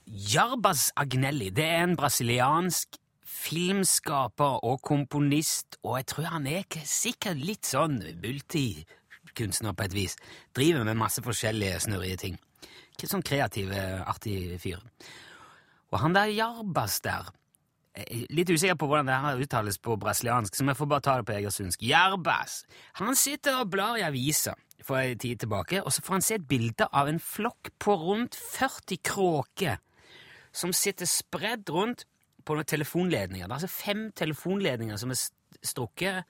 Jarbas 0.07 0.93
Agnelli 0.99 1.51
det 1.55 1.67
er 1.67 1.83
en 1.89 1.99
brasiliansk 1.99 3.01
filmskaper 3.31 4.61
og 4.67 4.81
komponist, 4.83 5.79
og 5.85 6.01
jeg 6.01 6.09
tror 6.11 6.31
han 6.35 6.49
er 6.51 6.67
sikkert 6.85 7.41
litt 7.41 7.69
sånn 7.69 8.01
multikunstner 8.21 9.77
på 9.77 9.87
et 9.87 9.97
vis. 9.97 10.17
Driver 10.57 10.85
med 10.89 10.99
masse 11.01 11.23
forskjellige 11.25 11.83
snurrige 11.87 12.21
ting. 12.25 12.39
Ikke 12.95 13.09
sånn 13.09 13.25
kreativ, 13.25 13.73
artig 13.73 14.59
fyr. 14.61 14.83
Og 15.91 16.03
han 16.03 16.15
der 16.15 16.33
Jarbas 16.35 17.01
der 17.05 17.31
er 17.31 17.37
Litt 18.31 18.49
usikker 18.49 18.77
på 18.79 18.87
hvordan 18.87 19.09
det 19.09 19.17
her 19.19 19.41
uttales 19.43 19.77
på 19.83 19.97
brasiliansk, 19.99 20.55
så 20.55 20.65
vi 20.65 20.75
får 20.79 20.89
bare 20.89 21.03
ta 21.05 21.17
det 21.19 21.27
på 21.27 21.35
egersundsk. 21.35 21.83
Jarbas. 21.83 22.61
Han 23.01 23.19
sitter 23.19 23.59
og 23.59 23.73
blar 23.73 23.99
i 23.99 24.05
avisa 24.07 24.55
for 24.87 25.03
en 25.03 25.19
tid 25.19 25.43
tilbake, 25.43 25.83
og 25.83 25.93
så 25.93 26.05
får 26.07 26.15
han 26.15 26.25
se 26.25 26.39
et 26.39 26.47
bilde 26.49 26.87
av 26.87 27.11
en 27.11 27.19
flokk 27.21 27.73
på 27.83 27.97
rundt 27.99 28.39
40 28.39 29.03
kråker 29.05 29.83
som 30.55 30.73
sitter 30.75 31.07
spredd 31.11 31.71
rundt 31.71 32.07
på 32.45 32.57
noen 32.57 32.69
telefonledninger. 32.69 33.47
Det 33.47 33.53
er 33.53 33.59
altså 33.59 33.73
fem 33.73 34.11
telefonledninger 34.17 35.01
som 35.01 35.13
er 35.13 35.21
strukket 35.67 36.25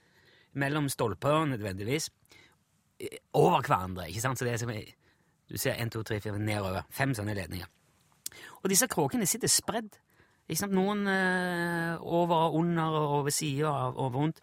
mellom 0.59 0.89
stolper, 0.91 1.45
nødvendigvis, 1.45 2.11
over 3.33 3.61
hverandre. 3.61 4.09
ikke 4.09 4.21
sant? 4.21 4.39
Så 4.39 4.45
det 4.45 4.53
er 4.53 4.57
som, 4.57 4.73
Du 5.51 5.59
ser 5.59 5.75
1, 5.75 5.91
2, 5.93 6.03
3, 6.03 6.21
4 6.21 6.39
nedover. 6.39 6.83
Fem 6.91 7.15
sånne 7.15 7.35
ledninger. 7.35 7.67
Og 8.63 8.71
disse 8.71 8.87
kråkene 8.87 9.27
sitter 9.27 9.49
spredd 9.49 9.97
Ikke 10.51 10.59
sant? 10.65 10.75
Noen 10.75 11.07
eh, 11.07 11.97
over 12.03 12.49
og 12.49 12.55
under 12.59 12.95
og 12.99 13.13
over 13.21 13.31
sida 13.31 13.71
og 13.71 14.15
rundt. 14.15 14.41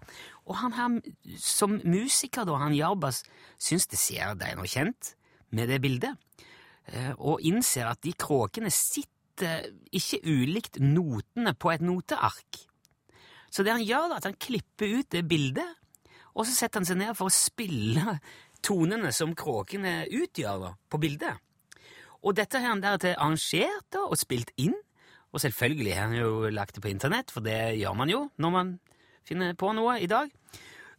Og 0.47 0.55
han 0.55 0.71
her, 0.71 1.01
som 1.37 1.81
musiker, 1.83 2.45
da, 2.47 2.55
han 2.61 2.75
Jarbas, 2.75 3.23
syns 3.59 3.87
det 3.91 3.99
ser 3.99 4.31
er 4.31 4.55
noe 4.55 4.69
kjent 4.71 5.17
med 5.51 5.67
det 5.67 5.81
bildet, 5.83 6.15
eh, 6.93 7.11
og 7.17 7.43
innser 7.43 7.89
at 7.91 7.99
de 8.07 8.13
kråkene 8.15 8.71
sitter 8.71 9.16
ikke 9.43 10.21
ulikt 10.25 10.79
notene 10.81 11.53
på 11.53 11.71
et 11.73 11.83
noteark. 11.85 12.63
Så 13.51 13.63
det 13.63 13.73
han 13.73 13.85
gjør, 13.85 14.09
da, 14.11 14.17
at 14.19 14.27
han 14.27 14.39
klipper 14.39 14.99
ut 14.99 15.09
det 15.13 15.23
bildet, 15.27 15.75
og 16.37 16.45
så 16.45 16.53
setter 16.53 16.81
han 16.81 16.85
seg 16.89 16.99
ned 16.99 17.15
for 17.17 17.29
å 17.29 17.33
spille 17.33 18.17
tonene 18.65 19.11
som 19.15 19.35
kråkene 19.37 20.03
utgjør 20.13 20.73
på 20.89 20.99
bildet. 21.01 21.37
Og 22.25 22.35
dette 22.35 22.59
har 22.59 22.73
han 22.73 22.81
deretter 22.83 23.15
arrangert 23.15 23.97
og 24.01 24.17
spilt 24.19 24.51
inn, 24.57 24.75
og 25.33 25.41
selvfølgelig 25.43 25.93
har 25.93 26.09
han 26.09 26.17
jo 26.17 26.49
lagt 26.53 26.75
det 26.75 26.83
på 26.83 26.91
internett, 26.91 27.31
for 27.31 27.45
det 27.45 27.77
gjør 27.77 27.95
man 27.97 28.09
jo 28.09 28.23
når 28.41 28.53
man 28.53 28.73
finner 29.27 29.53
på 29.59 29.73
noe 29.75 29.97
i 30.01 30.07
dag. 30.09 30.31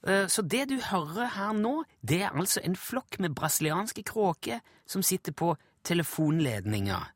Eh, 0.06 0.26
Så 0.26 0.42
det 0.42 0.68
du 0.68 0.78
hører 0.80 1.34
her 1.34 1.52
nå, 1.52 1.84
det 2.02 2.22
er 2.22 2.34
altså 2.34 2.60
en 2.62 2.76
flokk 2.76 3.18
med 3.18 3.34
brasilianske 3.34 4.04
kråker 4.06 4.60
som 4.86 5.02
sitter 5.02 5.32
på 5.32 5.56
telefonledninger. 5.84 7.08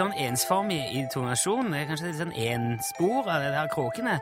Sånn 0.00 0.16
ensformig 0.16 0.80
i 0.96 1.04
tonasjonen. 1.12 1.74
Det 1.74 1.80
er 1.82 1.88
kanskje 1.90 2.08
litt 2.08 2.20
sånn 2.20 2.36
enspor 2.48 3.28
av 3.28 3.44
de 3.44 3.50
der 3.52 3.70
kråkene. 3.72 4.16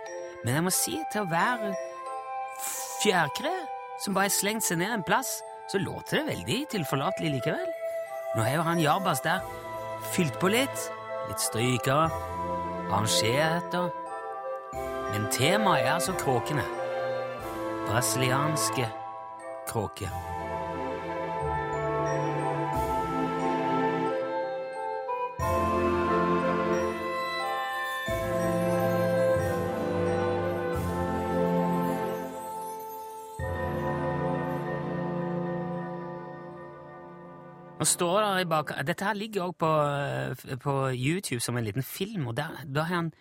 Men 0.44 0.58
jeg 0.58 0.66
må 0.66 0.72
si 0.74 0.96
til 1.12 1.24
å 1.24 1.30
være 1.30 1.72
fjærkre 3.02 3.52
som 4.02 4.14
bare 4.14 4.28
har 4.28 4.34
slengt 4.34 4.66
seg 4.66 4.80
ned 4.80 4.94
en 4.94 5.06
plass, 5.06 5.38
så 5.70 5.80
låter 5.82 6.20
det 6.20 6.32
veldig 6.32 6.58
tilforlatelig 6.74 7.32
likevel. 7.36 7.70
Nå 8.34 8.44
har 8.44 8.56
jo 8.56 8.66
han 8.66 8.82
Jarbas 8.82 9.22
der 9.24 9.44
fylt 10.14 10.38
på 10.40 10.50
litt, 10.52 10.84
litt 11.28 11.42
strykere, 11.42 12.08
arrangert 12.88 13.78
og 13.78 14.04
Men 15.08 15.24
temaet 15.32 15.86
er 15.86 15.94
altså 15.94 16.12
kråkene. 16.20 16.64
Brasilianske 17.88 18.90
kråker. 19.70 20.37
Står 37.88 38.20
der 38.22 38.42
i 38.42 38.48
bak... 38.48 38.72
Dette 38.86 39.06
her 39.08 39.18
ligger 39.18 39.48
også 39.48 39.58
på, 39.64 39.72
eh, 39.88 40.60
på 40.62 40.76
YouTube 40.92 41.40
som 41.44 41.58
en 41.58 41.66
liten 41.66 41.86
film, 41.86 42.28
og 42.30 42.38
da 42.38 42.50
har 42.78 42.94
han 42.94 43.12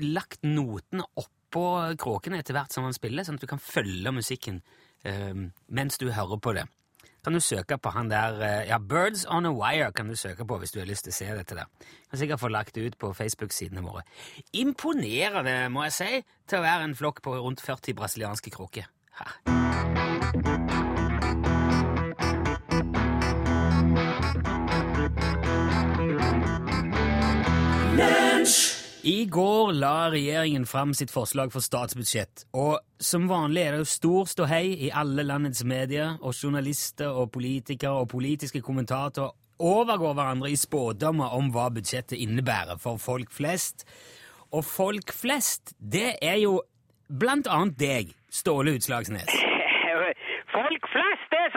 lagt 0.00 0.44
notene 0.46 1.06
oppå 1.20 1.66
kråkene 2.00 2.40
etter 2.40 2.56
hvert 2.56 2.72
som 2.74 2.86
han 2.86 2.96
spiller, 2.96 3.26
sånn 3.26 3.38
at 3.40 3.44
du 3.44 3.50
kan 3.50 3.62
følge 3.62 4.14
musikken 4.14 4.62
eh, 5.04 5.34
mens 5.68 6.00
du 6.00 6.10
hører 6.10 6.40
på 6.40 6.56
det. 6.56 6.66
Kan 7.24 7.32
du 7.32 7.40
søke 7.40 7.78
på 7.80 7.90
han 7.94 8.10
der 8.12 8.40
eh, 8.44 8.68
Ja, 8.68 8.78
Birds 8.78 9.24
on 9.32 9.48
a 9.48 9.52
Wire 9.52 9.92
kan 9.96 10.08
du 10.08 10.16
søke 10.16 10.44
på 10.44 10.58
hvis 10.60 10.74
du 10.74 10.80
har 10.82 10.88
lyst 10.88 11.06
til 11.08 11.14
å 11.14 11.16
se 11.16 11.30
dette 11.38 11.56
der. 11.56 11.90
Kan 12.10 12.20
sikkert 12.20 12.42
få 12.42 12.52
lagt 12.52 12.76
det 12.76 12.84
ut 12.84 12.98
på 13.00 13.14
Facebook-sidene 13.16 13.84
våre. 13.84 14.04
Imponerende, 14.52 15.70
må 15.72 15.88
jeg 15.88 15.96
si, 15.96 16.22
til 16.48 16.60
å 16.60 16.66
være 16.66 16.90
en 16.90 16.98
flokk 16.98 17.24
på 17.24 17.38
rundt 17.40 17.64
40 17.64 17.96
brasilianske 17.96 18.52
kråker. 18.52 18.90
Ha. 19.20 20.83
I 29.04 29.24
går 29.24 29.72
la 29.72 30.08
regjeringen 30.08 30.62
fram 30.66 30.94
sitt 30.96 31.10
forslag 31.12 31.50
for 31.52 31.60
statsbudsjett, 31.60 32.46
og 32.56 32.78
som 32.96 33.26
vanlig 33.28 33.60
er 33.60 33.74
det 33.74 33.82
jo 33.82 33.88
stor 33.90 34.30
ståhei 34.32 34.70
i 34.86 34.88
alle 34.96 35.26
landets 35.28 35.60
medier, 35.68 36.14
og 36.24 36.32
journalister 36.32 37.12
og 37.12 37.28
politikere 37.34 38.00
og 38.00 38.08
politiske 38.14 38.62
kommentatorer 38.64 39.36
overgår 39.60 40.16
hverandre 40.16 40.48
i 40.54 40.56
spådommer 40.56 41.36
om 41.36 41.52
hva 41.52 41.68
budsjettet 41.76 42.16
innebærer 42.16 42.80
for 42.80 42.96
folk 42.96 43.28
flest. 43.28 43.84
Og 44.56 44.64
folk 44.64 45.12
flest, 45.12 45.76
det 45.76 46.14
er 46.24 46.40
jo 46.40 46.62
blant 47.12 47.44
annet 47.44 47.76
deg, 47.76 48.16
Ståle 48.32 48.78
Utslagsnes. 48.78 49.53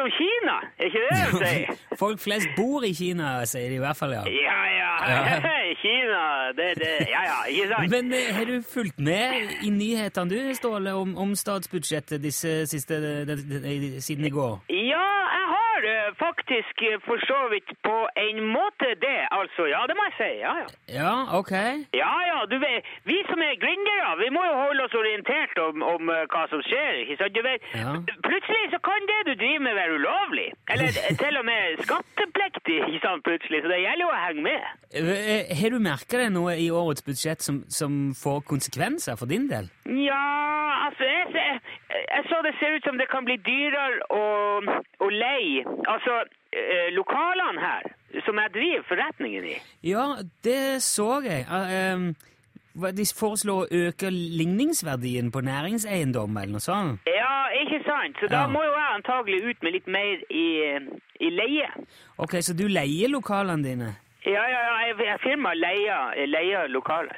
Som 0.07 0.15
Kina, 0.15 0.55
er 0.79 0.85
ikke 0.85 0.99
det 1.03 1.17
du 1.31 1.37
sier? 1.41 1.79
Folk 2.01 2.19
flest 2.19 2.47
bor 2.55 2.83
i 2.87 2.93
Kina, 2.95 3.45
sier 3.49 3.71
de 3.71 3.75
i 3.75 3.81
hvert 3.81 3.97
fall, 3.97 4.13
ja. 4.15 4.23
Ja, 4.23 4.59
ja. 4.71 4.91
Kina, 5.83 6.21
det, 6.57 6.69
det 6.79 6.91
Ja, 7.09 7.23
ja, 7.27 7.37
ikke 7.51 7.67
sant? 7.73 7.91
Men 7.91 8.13
eh, 8.15 8.29
har 8.35 8.47
du 8.47 8.61
fulgt 8.63 8.99
med 8.99 9.51
i 9.63 9.71
nyhetene 9.73 10.31
du, 10.31 10.53
Ståle, 10.55 10.93
om, 10.95 11.15
om 11.17 11.35
statsbudsjettet 11.35 12.23
disse 12.23 12.65
siste, 12.71 13.01
de, 13.03 13.35
de, 13.35 13.59
de, 13.59 13.91
siden 14.01 14.25
i 14.25 14.31
går? 14.33 14.59
Ja, 14.71 15.03
jeg 15.35 15.46
faktisk 16.19 16.81
eh, 16.89 16.97
for 17.07 17.17
så 17.29 17.39
vidt 17.53 17.69
på 17.87 17.95
en 18.27 18.39
måte 18.53 18.89
det, 19.01 19.19
altså. 19.39 19.65
Ja, 19.71 19.81
det 19.89 19.95
må 19.99 20.05
jeg 20.09 20.15
si. 20.19 20.29
Ja, 20.45 20.53
ja. 20.63 20.67
Ja, 20.99 21.13
ok. 21.39 21.51
Ja, 22.01 22.13
ja, 22.31 22.39
du 22.51 22.57
vet, 22.63 22.85
vi 23.09 23.17
som 23.29 23.41
er 23.43 23.55
gründere, 23.63 24.11
vi 24.23 24.29
må 24.35 24.43
jo 24.49 24.55
holde 24.63 24.85
oss 24.87 24.95
orientert 25.01 25.57
om, 25.67 25.83
om 25.93 26.09
eh, 26.13 26.23
hva 26.33 26.43
som 26.51 26.63
skjer, 26.67 27.01
ikke 27.03 27.19
sant? 27.21 27.35
Du 27.37 27.43
vet, 27.45 27.61
Ja. 27.77 27.93
plutselig 28.27 28.63
så 28.73 28.79
kan 28.87 29.07
det 29.11 29.19
du 29.29 29.33
driver 29.43 29.63
med 29.67 29.75
være 29.81 29.97
ulovlig. 29.99 30.47
Eller 30.73 30.87
eh, 31.03 31.13
til 31.23 31.37
og 31.41 31.45
med 31.49 31.83
skattepliktig, 31.85 32.77
ikke 32.87 33.03
sant, 33.07 33.23
plutselig. 33.27 33.61
Så 33.65 33.71
det 33.73 33.81
gjelder 33.83 34.05
jo 34.05 34.11
å 34.13 34.21
henge 34.25 34.45
med. 34.47 34.61
Eh, 34.95 35.55
Har 35.61 35.69
du 35.75 35.79
merka 35.83 36.21
det 36.23 36.29
noe 36.35 36.55
i 36.59 36.69
årets 36.71 37.03
budsjett 37.05 37.41
som, 37.45 37.63
som 37.69 37.97
får 38.17 38.41
konsekvenser 38.53 39.17
for 39.19 39.29
din 39.29 39.47
del? 39.51 39.67
Ja, 39.87 40.23
altså, 40.87 41.03
jeg, 41.07 41.27
jeg, 41.35 41.59
jeg 42.13 42.23
så 42.29 42.39
det 42.45 42.53
ser 42.59 42.75
ut 42.77 42.85
som 42.87 42.97
det 42.99 43.07
kan 43.11 43.25
bli 43.27 43.37
dyrere 43.43 44.03
å, 44.13 44.23
å 45.03 45.07
leie. 45.11 45.63
Altså, 45.97 46.15
eh, 46.53 46.89
lokalene 46.93 47.59
her, 47.59 47.83
som 48.25 48.37
jeg 48.37 48.53
driver 48.53 48.83
forretningen 48.87 49.45
i. 49.49 49.55
Ja, 49.89 50.05
det 50.45 50.81
så 50.85 51.21
jeg. 51.25 51.41
Eh, 51.49 52.13
hva- 52.77 52.91
De 52.95 53.05
foreslår 53.17 53.65
å 53.65 53.69
øke 53.87 54.11
ligningsverdien 54.13 55.31
på 55.33 55.41
næringseiendom 55.41 56.37
eller 56.37 56.51
noe 56.57 56.61
sånt. 56.61 56.99
Ja, 57.09 57.47
ikke 57.61 57.81
sant? 57.85 58.17
Så 58.21 58.27
da 58.29 58.41
Ja. 58.41 58.47
må 58.47 58.61
jo 58.63 58.71
jeg 58.71 58.95
antagelig 59.01 59.43
ut 59.49 59.63
med 59.63 59.73
litt 59.73 59.87
mer 59.87 60.17
i, 60.29 60.77
i 61.19 61.29
leie. 61.29 61.69
Ok, 62.19 62.33
Så 62.41 62.53
du 62.55 62.67
leier 62.67 63.09
lokalene 63.09 63.63
dine? 63.63 63.95
Ja, 64.25 64.43
ja, 64.43 64.59
ja, 64.67 64.87
jeg, 64.87 64.95
firmaet 64.97 65.21
firma 65.23 65.53
leier, 65.55 66.27
leier 66.27 66.67
lokaler. 66.67 67.15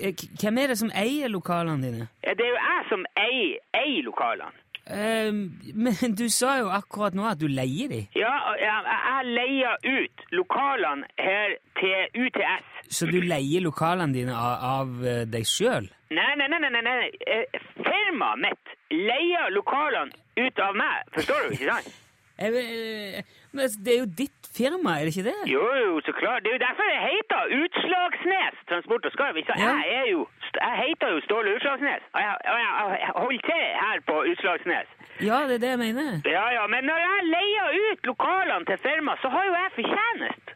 Eh, 0.00 0.12
Hvem 0.40 0.58
er 0.58 0.66
det 0.66 0.78
som 0.78 0.90
eier 0.90 1.28
lokalene 1.28 1.82
dine? 1.82 2.08
Det 2.24 2.40
er 2.40 2.48
jo 2.48 2.58
jeg 2.58 2.84
som 2.88 3.04
eier, 3.16 3.58
eier 3.74 4.02
lokalene. 4.02 4.50
Eh, 4.86 5.32
men 5.74 6.14
du 6.14 6.28
sa 6.30 6.58
jo 6.60 6.68
akkurat 6.70 7.14
nå 7.16 7.26
at 7.26 7.40
du 7.40 7.48
leier 7.50 7.90
de. 7.90 8.02
Ja, 8.14 8.32
jeg, 8.60 9.32
leier 9.34 9.74
ut 9.82 10.26
lokalene 10.36 11.08
her 11.18 11.56
til 11.80 12.26
UTS. 12.26 12.72
Så 12.94 13.08
du 13.10 13.18
leier 13.24 13.64
lokalene 13.64 14.14
dine 14.14 14.36
av, 14.36 14.92
eh, 15.02 15.24
deg 15.26 15.46
sjøl? 15.48 15.90
Nei, 16.14 16.32
nei, 16.38 16.46
nei, 16.46 16.60
nei, 16.70 16.82
nei. 16.86 17.10
Eh, 17.26 17.60
Firmaet 17.82 18.42
mitt 18.44 18.74
leier 18.94 19.50
lokalene 19.56 20.14
ut 20.38 20.62
av 20.62 20.78
meg. 20.78 21.02
Forstår 21.16 21.48
du, 21.48 21.56
ikke 21.56 21.72
sant? 21.74 22.02
Men 23.56 23.70
det 23.82 23.94
er 23.94 24.02
jo 24.02 24.08
ditt 24.18 24.45
firma, 24.60 24.90
er 24.98 25.02
det 25.06 25.12
ikke 25.14 25.28
det? 25.30 25.38
Jo, 25.56 25.64
jo, 25.84 25.92
så 26.06 26.12
klart. 26.20 26.40
Det 26.44 26.50
er 26.50 26.56
jo 26.58 26.62
derfor 26.68 26.84
det 26.92 27.00
heter 27.10 27.40
Utslagsnes 27.60 28.54
Transport 28.68 29.04
og 29.08 29.12
Skarv. 29.16 29.36
Ja. 29.38 29.54
jeg 29.56 29.94
er 30.00 30.06
jo 30.14 30.20
Jeg 30.66 30.74
heter 30.84 31.08
jo 31.14 31.18
Ståle 31.26 31.48
Utslagsnes. 31.56 32.02
Og 32.14 32.20
jeg, 32.26 32.34
jeg, 32.44 32.60
jeg 33.04 33.10
holder 33.22 33.42
til 33.50 33.64
her 33.84 33.96
på 34.10 34.14
Utslagsnes. 34.32 34.88
Ja, 35.28 35.38
det 35.48 35.54
er 35.58 35.62
det 35.64 35.70
jeg 35.74 35.80
mener. 35.86 36.08
Ja, 36.36 36.44
ja, 36.58 36.64
men 36.72 36.80
når 36.90 36.98
jeg 37.06 37.18
leier 37.36 37.66
ut 37.90 38.00
lokalene 38.12 38.64
til 38.70 38.78
firma, 38.86 39.12
så 39.22 39.28
har 39.34 39.42
jo 39.48 39.52
jeg 39.60 39.70
fortjenest 39.78 40.46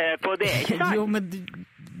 eh, 0.00 0.14
på 0.24 0.30
det, 0.42 0.50
ikke 0.62 0.76
sant? 0.82 0.94
Jo, 0.98 1.06
men 1.14 1.22
du, 1.32 1.38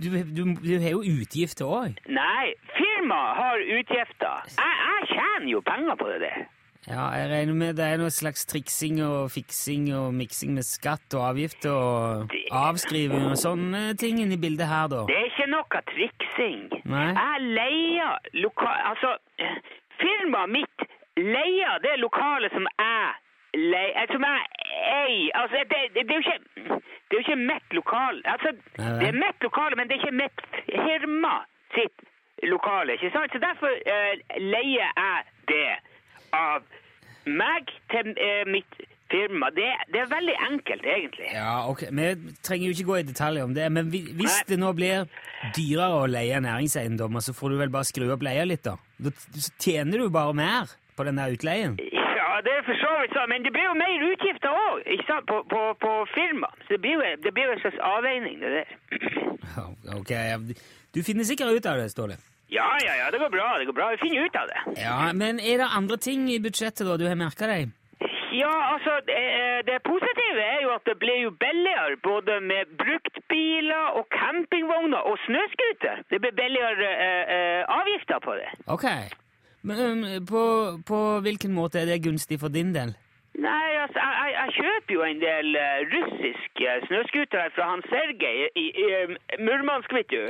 du, 0.02 0.08
du, 0.36 0.42
du 0.66 0.72
har 0.84 0.90
jo 0.96 1.00
utgifter 1.16 1.64
òg. 1.80 1.98
Nei, 2.20 2.46
firma 2.78 3.20
har 3.40 3.56
utgifter. 3.78 4.36
Jeg, 4.58 4.74
jeg 4.88 5.08
tjener 5.14 5.50
jo 5.56 5.60
penger 5.72 5.94
på 6.02 6.08
det 6.12 6.20
der. 6.26 6.38
Ja, 6.86 7.08
jeg 7.18 7.30
regner 7.32 7.56
med 7.58 7.74
det 7.78 7.86
er 7.86 7.98
noe 7.98 8.12
slags 8.14 8.46
triksing 8.46 9.00
og 9.02 9.32
fiksing 9.34 9.88
og 9.96 10.12
miksing 10.14 10.52
med 10.54 10.66
skatt 10.66 11.16
og 11.18 11.24
avgifter 11.32 11.74
og 11.74 12.34
avskriving 12.54 13.26
og 13.32 13.38
sånne 13.40 13.96
ting 13.98 14.20
inni 14.22 14.38
bildet 14.38 14.70
her, 14.70 14.86
da. 14.92 15.02
Det 15.10 15.16
er 15.18 15.26
ikke 15.32 15.48
noe 15.50 15.80
triksing. 15.90 16.62
Nei. 16.86 17.08
Jeg 17.10 17.48
leier 17.58 18.30
lokal... 18.44 18.78
Altså, 18.92 19.16
eh, 19.42 19.58
firmaet 19.98 20.54
mitt 20.54 20.86
leier 21.18 21.82
det 21.82 21.96
lokalet 21.98 22.54
som 22.54 22.68
jeg 22.68 23.14
leier 23.56 24.10
Som 24.12 24.24
jeg 24.28 24.40
eier. 24.92 25.30
Altså, 25.40 25.64
det, 25.70 25.82
det, 25.94 26.06
det 26.06 26.14
er 26.14 26.20
jo 26.20 26.24
ikke 26.28 26.82
det 27.06 27.14
er 27.14 27.20
jo 27.20 27.24
ikke 27.24 27.42
mitt 27.50 27.74
lokal. 27.78 28.16
Altså, 28.24 28.50
det 28.76 29.08
er 29.08 29.20
mitt 29.24 29.42
lokale, 29.42 29.76
men 29.78 29.88
det 29.88 29.94
er 29.94 30.00
ikke 30.02 30.22
mitt 30.22 30.40
firma 30.66 31.34
sitt 31.74 32.02
lokale, 32.42 32.96
ikke 32.98 33.10
sant? 33.14 33.32
Så 33.32 33.38
derfor 33.38 33.70
uh, 33.70 34.14
leier 34.42 34.90
jeg 34.90 35.22
det 35.50 35.68
av 36.32 36.62
meg 37.26 37.70
til 37.90 38.12
eh, 38.16 38.44
mitt 38.46 38.76
firma. 39.10 39.50
Det, 39.54 39.66
det 39.92 40.00
er 40.02 40.08
veldig 40.10 40.34
enkelt, 40.50 40.84
egentlig. 40.86 41.28
Ja, 41.34 41.68
ok. 41.70 41.84
Vi 41.94 42.06
trenger 42.42 42.66
jo 42.66 42.74
ikke 42.74 42.88
gå 42.90 42.96
i 43.00 43.06
detaljer 43.06 43.44
om 43.46 43.54
det, 43.54 43.68
men 43.72 43.90
vi- 43.90 44.06
hvis 44.18 44.40
Nei. 44.40 44.44
det 44.48 44.58
nå 44.58 44.72
blir 44.74 45.06
dyrere 45.54 46.00
å 46.02 46.08
leie 46.10 46.40
næringseiendommer, 46.42 47.22
så 47.22 47.34
får 47.34 47.50
du 47.50 47.56
vel 47.60 47.68
bare 47.70 47.84
skru 47.86 48.08
opp 48.12 48.22
leia 48.26 48.44
litt, 48.46 48.62
da. 48.66 48.74
Da 48.98 49.10
tjener 49.62 49.98
du 50.02 50.08
bare 50.10 50.34
mer 50.34 50.66
på 50.96 51.04
den 51.06 51.16
der 51.20 51.30
utleien. 51.36 51.76
Ja, 51.78 52.40
det 52.42 52.52
er 52.52 52.62
for 52.66 52.74
så 52.82 52.92
vidt 53.00 53.14
sånn, 53.14 53.28
men 53.30 53.42
det 53.46 53.52
blir 53.54 53.64
jo 53.68 53.74
mer 53.78 54.06
utgifter 54.10 54.50
òg, 54.50 54.82
ikke 54.86 55.06
sant, 55.06 55.26
på, 55.30 55.42
på, 55.50 55.62
på 55.80 55.92
firma. 56.14 56.50
Så 56.66 56.74
det 56.74 56.80
blir 56.82 56.98
jo 56.98 57.02
det 57.22 57.32
blir 57.34 57.46
jo 57.46 57.52
en 57.54 57.62
slags 57.62 57.78
avveining, 57.78 58.40
det 58.40 58.50
der. 58.58 58.68
Ok. 59.96 60.12
Du 60.94 61.02
finner 61.06 61.24
sikkert 61.28 61.54
ut 61.60 61.66
av 61.66 61.78
det, 61.78 61.90
Ståle. 61.92 62.16
Ja, 62.48 62.68
ja, 62.86 62.94
ja, 63.00 63.10
det 63.10 63.18
går 63.18 63.30
bra, 63.30 63.46
det 63.58 63.66
går 63.66 63.74
bra. 63.78 63.90
Vi 63.96 64.02
finner 64.04 64.26
ut 64.26 64.36
av 64.36 64.46
det. 64.52 64.60
Ja, 64.82 65.12
Men 65.12 65.40
er 65.40 65.58
det 65.62 65.74
andre 65.78 65.96
ting 65.96 66.28
i 66.30 66.38
budsjettet 66.38 66.86
da 66.86 66.96
du 66.96 67.06
har 67.08 67.18
merka 67.18 67.48
deg? 67.50 67.74
Ja, 68.36 68.54
altså, 68.74 68.92
det, 69.08 69.20
det 69.68 69.76
positive 69.86 70.42
er 70.44 70.60
jo 70.62 70.70
at 70.74 70.84
det 70.88 70.96
blir 71.02 71.18
jo 71.24 71.30
billigere 71.44 71.96
både 72.04 72.38
med 72.44 72.74
bruktbiler 72.82 73.96
og 73.98 74.04
campingvogner 74.12 75.08
og 75.10 75.16
snøscooter. 75.26 76.02
Det 76.10 76.20
blir 76.22 76.34
billigere 76.42 76.90
eh, 77.06 77.24
eh, 77.36 77.62
avgifter 77.80 78.20
på 78.26 78.36
det. 78.40 78.50
Ok. 78.76 78.86
Men 79.66 79.80
um, 79.86 80.26
på, 80.26 80.42
på 80.86 80.98
hvilken 81.24 81.54
måte 81.56 81.80
er 81.80 81.90
det 81.90 82.02
gunstig 82.04 82.38
for 82.42 82.52
din 82.52 82.74
del? 82.76 82.92
Nei, 83.46 83.70
altså, 83.84 83.98
jeg, 84.02 84.30
jeg, 84.38 84.48
kjøper 84.58 84.94
jo 84.96 85.02
en 85.10 85.20
del 85.22 85.48
uh, 85.64 85.78
russiske 85.94 86.72
snøscootere 86.86 87.50
fra 87.56 87.64
han 87.72 87.82
Sergej 87.90 88.38
i, 88.62 88.66
i 88.82 88.86
um, 89.02 89.12
Murmansk, 89.46 89.92
vet 89.98 90.10
du. 90.14 90.22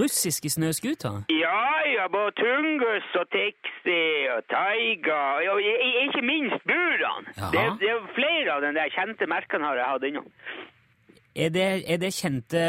Russiske 0.00 0.50
snøscootere? 0.56 1.24
Ja, 1.44 1.64
ja, 1.96 2.06
både 2.16 2.32
Tungus 2.40 3.08
og 3.20 3.26
Tixi 3.34 4.04
og 4.36 4.40
Taiga, 4.52 5.20
og 5.52 5.60
ikke 6.04 6.22
minst 6.32 6.62
Buran. 6.70 7.28
Det, 7.54 7.66
det 7.82 7.92
er 7.92 8.08
flere 8.18 8.56
av 8.56 8.64
de 8.64 8.72
der 8.78 8.94
kjente 8.96 9.28
merkene 9.36 9.68
har 9.68 9.82
jeg 9.82 9.92
hatt 9.92 10.08
innom. 10.10 10.32
Er 11.44 11.50
det, 11.56 11.84
er 11.92 11.98
det 12.00 12.10
kjente 12.16 12.60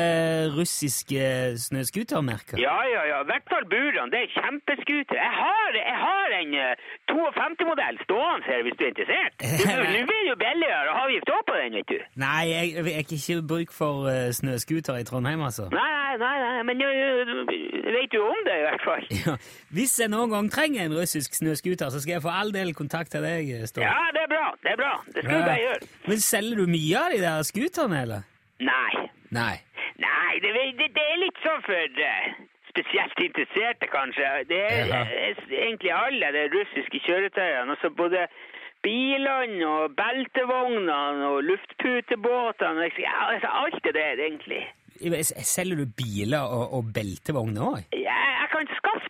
russiske 0.57 1.21
snøscootermerker? 1.65 2.57
Ja, 2.59 2.79
ja, 2.93 3.03
ja. 3.11 3.17
I 3.23 3.27
hvert 3.29 3.47
fall 3.51 3.65
Buran. 3.73 4.11
Det 4.11 4.19
er 4.25 4.33
kjempeskuter. 4.35 5.15
Jeg 5.27 5.33
har, 5.41 5.69
jeg 5.91 5.99
har 6.07 6.27
en 6.41 6.51
uh, 6.63 7.13
52-modell 7.13 7.95
stående 8.03 8.45
her, 8.49 8.59
hvis 8.65 8.75
du 8.79 8.83
er 8.83 8.91
interessert. 8.93 9.33
Nå 9.67 10.03
blir 10.09 10.21
det 10.25 10.31
jo 10.33 10.37
billigere 10.43 10.97
avgift 11.03 11.31
også 11.37 11.47
på 11.49 11.55
den, 11.61 11.77
vet 11.79 11.93
du. 11.93 11.97
Nei, 12.25 12.43
jeg, 12.51 12.65
jeg 12.75 12.97
har 12.99 13.15
ikke 13.19 13.47
bruk 13.53 13.73
for 13.79 14.11
uh, 14.11 14.27
snøscooter 14.39 14.99
i 14.99 15.07
Trondheim, 15.07 15.47
altså. 15.47 15.71
Nei, 15.71 16.19
nei, 16.25 16.35
nei, 16.43 16.53
men 16.67 16.83
jeg 16.83 17.97
vet 17.97 18.19
jo 18.19 18.27
om 18.27 18.45
det 18.51 18.61
i 18.61 18.65
hvert 18.67 18.87
fall. 18.89 19.07
Ja, 19.27 19.33
hvis 19.73 19.95
jeg 19.99 20.11
noen 20.11 20.31
gang 20.31 20.47
trenger 20.51 20.85
en 20.85 20.93
russisk 20.95 21.33
snøscooter, 21.39 21.89
så 21.91 22.03
skal 22.03 22.17
jeg 22.17 22.23
for 22.27 22.35
all 22.35 22.51
del 22.53 22.75
kontakte 22.75 23.23
deg, 23.23 23.49
Ståle. 23.71 23.87
Ja, 23.87 24.11
det 24.15 24.27
er 24.27 24.31
bra. 24.35 24.47
Det 24.63 24.75
er 24.75 24.79
bra. 24.79 24.95
Det 25.07 25.23
skal 25.23 25.31
du 25.31 25.47
bare 25.47 25.61
gjøre. 25.63 25.93
Men 26.11 26.21
selger 26.23 26.59
du 26.61 26.73
mye 26.75 27.05
av 27.05 27.15
de 27.15 27.21
der 27.23 27.47
scooterne, 27.47 28.01
eller? 28.03 28.33
Nei. 28.59 29.07
Nei. 29.35 29.55
Nei, 30.01 30.33
det, 30.41 30.53
det, 30.79 30.87
det 30.95 31.03
er 31.13 31.19
litt 31.21 31.39
sånn 31.43 31.61
for 31.65 32.01
eh, 32.09 32.29
spesielt 32.69 33.19
interesserte, 33.25 33.89
kanskje. 33.91 34.27
Det 34.49 34.61
er 34.65 34.91
Jaha. 34.91 35.01
eh, 35.13 35.41
egentlig 35.63 35.91
alle 35.93 36.31
de 36.35 36.45
russiske 36.55 37.01
kjøretøyene. 37.07 37.75
Altså 37.75 37.89
både 37.89 38.27
bilene 38.85 39.65
og 39.67 39.95
beltevognene 39.97 41.27
og 41.33 41.43
luftputebåtene. 41.49 42.89
Ja, 43.01 43.15
altså 43.33 43.49
alt 43.63 43.79
det 43.83 43.93
der, 43.97 44.21
egentlig. 44.27 44.63
Selger 45.45 45.83
du 45.83 45.85
biler 45.97 46.41
og, 46.41 46.73
og 46.79 46.93
beltevogner 46.95 47.61
òg? 47.73 47.83
Ja, 47.93 48.17
jeg 48.41 48.47
kan 48.53 48.69
skaffe 48.79 49.06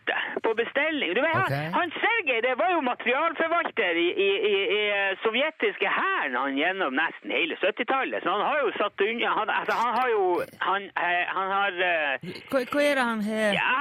på 0.47 0.53
bestilling. 0.63 1.11
Du 1.17 1.21
vet, 1.27 1.37
okay. 1.43 1.63
han, 1.63 1.73
han 1.79 1.89
Sergej 2.01 2.39
det 2.47 2.55
var 2.61 2.69
jo 2.75 2.81
materialforvalter 2.91 3.93
i, 4.05 4.07
i, 4.27 4.29
i, 4.53 4.55
i 4.79 4.81
eh, 4.97 5.11
sovjetiske 5.23 5.89
hæren 5.99 6.59
gjennom 6.61 6.91
nesten 7.01 7.33
hele 7.37 7.55
70-tallet. 7.63 8.23
Så 8.23 8.35
han 8.35 8.45
har 8.49 8.57
jo 8.63 8.69
satt 8.79 9.05
unna 9.07 9.29
Han, 9.37 9.49
altså, 9.59 9.73
han 9.83 9.93
har 9.99 10.07
jo 10.15 10.23
Han, 10.69 10.83
eh, 11.05 11.25
han 11.37 11.47
har 11.57 11.71
eh, 11.89 12.29
Hva, 12.51 12.61
hva 12.71 12.85
er 12.89 12.93
det 12.99 13.05
han 13.11 13.23
har 13.29 13.57
Ja, 13.61 13.73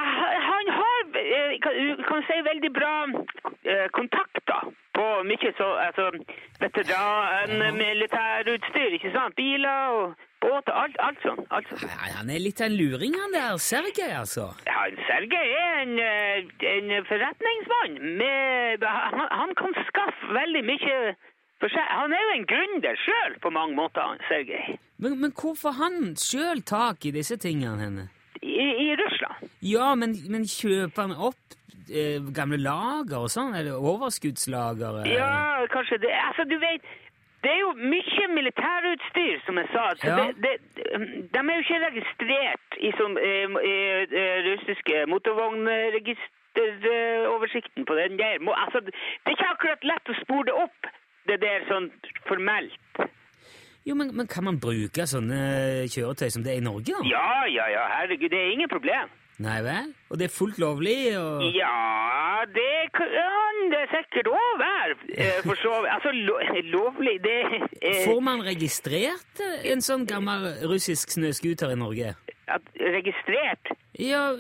han 0.51 0.73
har 0.79 1.01
kan, 1.65 1.75
kan 2.09 2.25
si 2.29 2.37
veldig 2.51 2.73
bra 2.81 2.95
kontakter 3.99 4.67
på 4.97 5.07
mye 5.31 5.51
så 5.59 5.69
altså, 5.87 6.05
veteran, 6.61 7.55
militærutstyr, 7.77 8.97
ikke 8.99 9.13
sant? 9.15 9.37
Biler 9.37 9.95
og 9.99 10.15
båter, 10.45 10.73
alt, 10.73 10.97
alt 11.07 11.23
sånn. 11.25 11.45
Alt 11.51 11.69
sånn. 11.71 11.85
Nei, 11.91 12.11
Han 12.17 12.31
er 12.31 12.43
litt 12.43 12.61
av 12.61 12.71
en 12.71 12.77
luring, 12.79 13.15
han 13.21 13.37
der 13.37 13.61
Sergej, 13.63 14.13
altså. 14.23 14.49
Ja, 14.69 14.83
Sergej 15.09 15.55
er 15.61 15.79
en, 15.85 15.95
eh, 15.99 16.69
en 16.73 16.93
forretningsmann. 17.11 17.97
Med, 18.21 18.85
han, 18.85 19.25
han 19.41 19.55
kan 19.59 19.77
skaffe 19.89 20.35
veldig 20.37 20.65
mye 20.67 20.99
for 21.61 21.73
seg. 21.73 21.89
Han 22.01 22.13
er 22.13 22.25
jo 22.27 22.35
en 22.37 22.49
gründer 22.53 23.01
sjøl 23.01 23.39
på 23.43 23.53
mange 23.55 23.77
måter, 23.79 24.19
Sergej. 24.29 24.77
Men, 25.03 25.19
men 25.21 25.33
hvor 25.37 25.57
får 25.59 25.77
han 25.81 25.99
sjøl 26.21 26.63
tak 26.67 27.05
i 27.09 27.15
disse 27.17 27.37
tingene 27.41 27.81
henne? 27.85 28.09
I, 28.43 28.69
I 28.87 28.89
Russland. 29.01 29.51
Ja, 29.65 29.95
men, 29.99 30.15
men 30.33 30.45
kjøper 30.49 31.09
han 31.09 31.17
opp 31.17 31.57
eh, 31.91 32.21
gamle 32.37 32.59
lager 32.61 33.25
og 33.25 33.33
sånn? 33.33 33.57
Eller 33.59 33.81
overskuddslager? 33.81 35.03
Eller? 35.03 35.13
Ja, 35.17 35.67
kanskje 35.73 35.99
det. 36.05 36.13
Altså, 36.29 36.47
du 36.49 36.57
vet, 36.63 36.87
det 37.47 37.53
er 37.55 37.61
jo 37.63 37.71
mye 37.79 38.25
militærutstyr, 38.35 39.37
som 39.47 39.55
jeg 39.63 39.69
sa. 39.73 39.85
Så 40.03 40.07
Ja. 40.11 40.17
det, 40.19 40.29
det, 40.43 40.55
de 41.33 41.39
er 41.39 41.55
jo 41.55 41.63
ikke 41.65 41.85
registrert 41.89 42.69
i, 42.83 42.91
som, 42.99 43.11
eh, 43.23 43.47
i, 43.71 43.73
eh, 44.23 44.39
russiske 44.51 44.97
motorvognregisteroversikten 45.13 47.83
på 47.87 47.95
den 47.95 48.19
der. 48.19 48.35
Altså, 48.65 48.79
det 48.87 48.93
er 49.27 49.31
ikke 49.37 49.53
akkurat 49.55 49.83
lett 49.93 50.07
å 50.13 50.17
spore 50.25 50.45
det 50.51 50.57
opp, 50.67 50.81
det 51.29 51.39
der 51.43 51.61
sånn 51.71 51.87
formelt. 52.29 52.81
Jo, 53.87 53.95
men, 53.95 54.09
men 54.19 54.27
kan 54.27 54.43
man 54.45 54.59
bruke 54.59 55.05
sånne 55.07 55.39
kjøretøy 55.93 56.29
som 56.35 56.43
det 56.43 56.53
er 56.57 56.61
i 56.61 56.65
Norge, 56.67 56.91
da? 56.91 56.99
Ja, 57.07 57.45
ja, 57.47 57.67
ja, 57.71 57.85
herregud, 58.01 58.31
det 58.35 58.41
er 58.41 58.51
ingen 58.57 58.69
problem. 58.73 59.07
Nei 59.43 59.59
vel? 59.61 59.91
Og 60.09 60.19
det 60.19 60.31
er 60.31 60.33
fullt 60.33 60.59
lovlig? 60.59 60.97
Og... 61.21 61.43
Ja, 61.53 62.45
det 62.57 62.79
kan 62.97 63.59
det 63.73 63.83
sikkert 63.93 64.31
òg 64.33 64.53
være, 64.63 64.95
eh, 65.13 65.41
for 65.45 65.61
så. 65.61 65.75
Altså, 65.95 66.13
lo, 66.13 66.39
lovlig, 66.73 67.19
det 67.25 67.41
eh, 67.83 68.05
Får 68.07 68.21
man 68.25 68.41
registrert 68.47 69.43
eh, 69.45 69.69
en 69.73 69.85
sånn 69.85 70.07
gammel 70.09 70.49
russisk 70.65 71.13
snøscooter 71.19 71.75
i 71.75 71.81
Norge? 71.83 72.15
at, 72.49 72.63
Registrert? 72.81 73.73
Ja, 73.99 74.31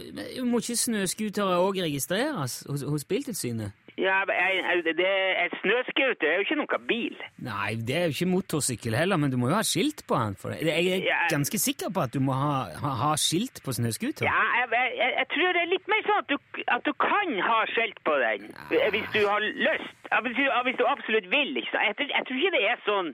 må 0.45 0.61
ikke 0.63 0.77
snøscootere 0.79 1.59
òg 1.63 1.81
registreres 1.87 2.61
hos, 2.69 2.85
hos 2.87 3.05
Biltilsynet? 3.09 3.75
Ja, 3.97 4.19
det 4.29 5.07
er 5.09 5.49
snøscooter, 5.63 6.17
det 6.21 6.29
er 6.29 6.35
jo 6.37 6.45
ikke 6.45 6.57
noe 6.61 6.79
bil. 6.89 7.15
Nei, 7.41 7.75
det 7.81 7.95
er 7.97 8.03
jo 8.11 8.13
ikke 8.17 8.29
motorsykkel 8.29 8.93
heller, 8.99 9.17
men 9.17 9.31
du 9.33 9.39
må 9.41 9.49
jo 9.49 9.57
ha 9.57 9.63
skilt 9.65 10.03
på 10.07 10.19
den. 10.21 10.37
Jeg 10.69 10.87
er 10.93 11.01
Ja. 11.07 11.21
ganske 11.33 11.59
sikker 11.59 11.89
på 11.97 12.03
at 12.05 12.13
du 12.13 12.21
må 12.21 12.33
ha, 12.37 12.69
ha, 12.83 12.91
ha 13.03 13.13
skilt 13.17 13.63
på 13.65 13.73
snøscooter. 13.73 14.29
Ja, 14.29 14.43
jeg, 14.61 14.69
jeg, 15.01 15.11
jeg 15.17 15.27
tror 15.33 15.53
det 15.57 15.63
er 15.65 15.71
litt 15.73 15.89
mer 15.89 16.03
sånn 16.11 16.21
at 16.21 16.29
du, 16.29 16.37
at 16.77 16.85
du 16.85 16.93
kan 17.01 17.33
ha 17.49 17.59
skilt 17.73 17.99
på 18.05 18.15
den, 18.21 18.51
hvis 18.93 19.09
du 19.17 19.23
har 19.29 19.41
lyst. 19.41 19.93
Ja, 20.13 20.21
Hvis 20.23 20.37
du, 20.37 20.45
hvis 20.69 20.77
du 20.79 20.85
absolutt 20.87 21.31
vil, 21.33 21.57
ikke 21.57 21.73
sant? 21.73 21.87
Jeg, 21.89 21.97
tror- 21.97 22.15
jeg 22.17 22.25
tror 22.29 22.37
ikke 22.37 22.57
det 22.59 22.65
er 22.71 22.79
sånn 22.85 23.09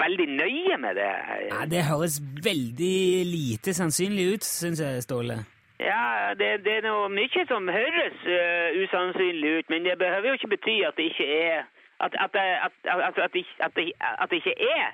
veldig 0.00 0.26
nøye 0.40 0.76
med 0.80 0.96
det. 0.96 1.12
Nei, 1.52 1.64
det 1.68 1.84
høres 1.84 2.16
veldig 2.48 2.96
lite 3.28 3.74
sannsynlig 3.76 4.24
ut, 4.34 4.44
syns 4.48 4.80
jeg, 4.80 5.02
Ståle. 5.04 5.36
Ja, 5.82 6.34
det, 6.38 6.48
det 6.64 6.72
er 6.78 6.84
noe 6.86 7.08
mye 7.10 7.44
som 7.50 7.68
høres 7.68 8.18
uh, 8.28 8.80
usannsynlig 8.82 9.58
ut, 9.58 9.70
men 9.72 9.86
det 9.88 9.98
behøver 9.98 10.32
jo 10.32 10.38
ikke 10.38 10.52
bety 10.54 10.76
at 10.88 10.98
det 10.98 11.10
ikke 11.10 11.28
er 11.38 11.62
at, 12.02 12.14
at, 12.24 12.34
at, 12.34 13.18
at, 13.26 13.32
det, 13.34 13.84
det 14.30 14.36
ikke 14.40 14.54
er 14.58 14.86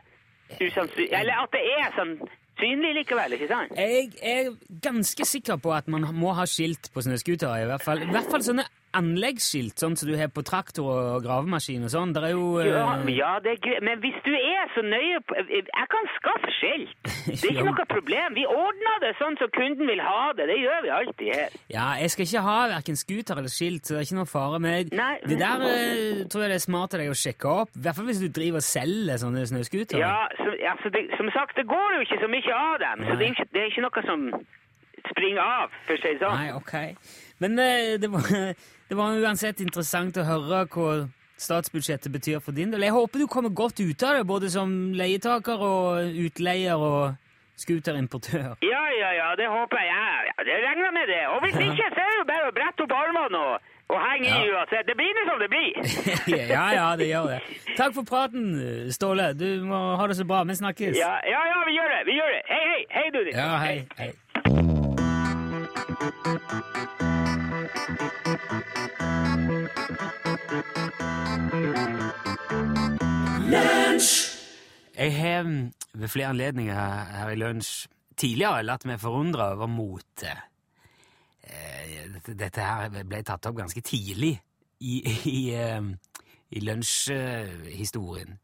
usannsynlig 0.66 1.08
Eller 1.20 1.42
at 1.44 1.50
det 1.56 1.62
er 1.76 1.88
sannsynlig 1.98 2.94
likevel, 3.00 3.36
ikke 3.36 3.48
sant? 3.48 3.72
Jeg 3.76 4.10
er 4.22 4.52
ganske 4.82 5.24
sikker 5.24 5.56
på 5.56 5.72
at 5.72 5.88
man 5.88 6.08
må 6.14 6.32
ha 6.38 6.46
skilt 6.46 6.90
på 6.94 7.04
snøscootere, 7.04 7.62
i 7.62 7.68
hvert 7.70 7.84
fall. 7.84 8.02
I 8.02 8.12
hvert 8.12 8.30
fall 8.32 8.44
sånne 8.44 8.66
anleggsskilt, 8.98 9.78
sånn 9.80 9.96
som 9.98 10.10
du 10.10 10.16
har 10.18 10.30
på 10.34 10.44
traktor 10.46 10.88
og 10.88 11.24
gravemaskin 11.24 11.86
og 11.86 11.92
sånn. 11.92 12.14
Det 12.16 12.22
er 12.28 12.34
jo 12.34 12.48
eh, 12.62 12.70
Ja, 12.72 12.86
men 13.00 13.14
ja, 13.14 13.32
det 13.44 13.54
er 13.56 13.60
greit. 13.64 13.84
Men 13.86 14.02
hvis 14.02 14.18
du 14.26 14.32
er 14.34 14.72
så 14.74 14.84
nøye 14.84 15.20
på 15.26 15.38
Jeg 15.38 15.88
kan 15.94 16.10
skaffe 16.16 16.52
skilt. 16.58 16.96
Det 17.38 17.50
er 17.50 17.54
ikke 17.54 17.66
noe 17.68 17.86
problem. 17.90 18.34
Vi 18.36 18.44
ordner 18.48 19.02
det 19.04 19.12
sånn 19.18 19.36
som 19.40 19.50
kunden 19.54 19.88
vil 19.90 20.00
ha 20.02 20.32
det. 20.36 20.48
Det 20.50 20.56
gjør 20.58 20.80
vi 20.84 20.92
alltid 20.98 21.28
her. 21.34 21.56
Ja, 21.70 21.86
jeg 22.00 22.12
skal 22.14 22.26
ikke 22.26 22.44
ha 22.46 22.56
hverken 22.72 22.98
scooter 22.98 23.40
eller 23.40 23.52
skilt, 23.52 23.86
så 23.86 23.94
det 23.94 24.00
er 24.00 24.08
ikke 24.08 24.18
noe 24.18 24.30
fare. 24.30 24.60
Men 24.64 24.92
Nei. 24.96 25.12
det 25.28 25.38
der 25.40 25.64
eh, 25.68 26.22
tror 26.30 26.44
jeg 26.44 26.52
det 26.54 26.58
er 26.58 26.64
smart 26.64 26.96
av 26.96 27.02
deg 27.02 27.12
å 27.12 27.18
sjekke 27.18 27.52
opp. 27.64 27.74
I 27.76 27.84
hvert 27.86 27.98
fall 27.98 28.08
hvis 28.10 28.22
du 28.24 28.28
driver 28.40 28.62
og 28.62 28.66
selger 28.68 29.20
sånne 29.22 29.44
snøscootere. 29.52 30.02
Ja, 30.02 30.26
så, 30.40 30.54
altså 30.72 30.92
det, 30.94 31.04
Som 31.20 31.30
sagt, 31.36 31.56
det 31.60 31.68
går 31.68 31.98
jo 31.98 32.06
ikke 32.06 32.20
så 32.24 32.30
mye 32.32 32.62
av 32.62 32.78
dem. 32.84 33.06
Så 33.08 33.18
det 33.20 33.28
er, 33.28 33.36
ikke, 33.36 33.48
det 33.52 33.62
er 33.62 33.70
ikke 33.72 33.86
noe 33.86 34.06
som 34.08 34.26
springer 35.12 35.44
av, 35.44 35.78
for 35.86 35.96
å 35.96 36.02
si 36.02 36.14
det 36.14 36.20
sånn. 36.22 36.40
Nei, 36.40 36.50
ok. 36.56 36.74
Men 37.42 37.62
eh, 37.62 37.94
det, 38.02 38.10
var, 38.12 38.28
det 38.88 38.96
var 38.96 39.20
uansett 39.20 39.60
interessant 39.60 40.16
å 40.16 40.24
høre 40.24 40.64
hva 40.72 40.90
statsbudsjettet 41.38 42.12
betyr 42.12 42.40
for 42.42 42.56
din 42.56 42.72
del. 42.72 42.86
Jeg 42.86 42.96
håper 42.96 43.22
du 43.22 43.26
kommer 43.30 43.52
godt 43.54 43.80
ut 43.80 44.02
av 44.02 44.16
det, 44.16 44.26
både 44.26 44.50
som 44.50 44.72
leietaker 44.96 45.64
og 45.64 46.20
utleier 46.26 46.80
og 46.80 47.16
scooterimportør. 47.58 48.54
Ja, 48.62 48.84
ja, 49.02 49.10
ja, 49.20 49.28
det 49.38 49.48
håper 49.50 49.82
jeg. 49.82 49.90
Ja, 49.92 50.14
ja, 50.30 50.36
det 50.46 50.60
regner 50.64 50.94
med 50.94 51.10
det. 51.10 51.24
Og 51.32 51.42
hvis 51.44 51.58
ikke, 51.68 51.90
så 51.94 52.04
er 52.04 52.12
det 52.12 52.20
jo 52.20 52.28
bare 52.30 52.50
å 52.50 52.54
brette 52.58 52.86
opp 52.86 52.94
armene 52.96 53.42
og, 53.50 53.72
og 53.92 53.98
henge 54.06 54.30
i 54.30 54.52
uansett. 54.54 54.86
Det 54.88 54.96
blir 54.98 55.12
nå 55.18 55.24
som 55.28 55.42
det 55.42 55.50
blir. 55.52 55.72
ja, 56.54 56.64
ja, 56.78 56.86
det 56.98 57.10
gjør 57.10 57.32
det. 57.34 57.40
Takk 57.80 57.98
for 57.98 58.08
praten, 58.08 58.48
Ståle. 58.94 59.32
Du 59.38 59.48
må 59.68 59.82
ha 60.00 60.08
det 60.10 60.16
så 60.18 60.26
bra. 60.28 60.44
Vi 60.48 60.58
snakkes. 60.62 60.96
Ja, 60.98 61.18
ja, 61.26 61.44
ja, 61.52 61.60
vi 61.68 61.76
gjør 61.76 61.92
det. 61.96 62.00
Vi 62.08 62.16
gjør 62.18 62.34
det. 62.36 62.42
Hei, 62.54 62.64
hei. 62.72 62.80
Hei, 62.96 63.06
du. 63.14 63.22
Ja, 63.34 63.52
hei. 63.66 63.76
hei. 64.00 64.12
Jeg 75.08 75.16
har 75.16 75.46
mm, 75.46 75.72
ved 75.94 76.10
flere 76.12 76.34
anledninger 76.34 76.74
her 77.16 77.30
i 77.32 77.38
lunsj 77.40 77.86
tidligere 78.18 78.64
latt 78.66 78.84
meg 78.88 79.00
forundre 79.00 79.52
over 79.54 79.70
mote. 79.70 80.34
Eh, 81.48 82.08
dette- 82.28 82.60
her 82.66 82.90
ble 83.08 83.22
tatt 83.24 83.46
opp 83.48 83.56
ganske 83.56 83.80
tidlig 83.80 84.34
i, 84.84 84.98
i, 85.32 85.38
eh, 85.54 85.80
i 86.50 86.60
lunsjhistorien. 86.60 88.36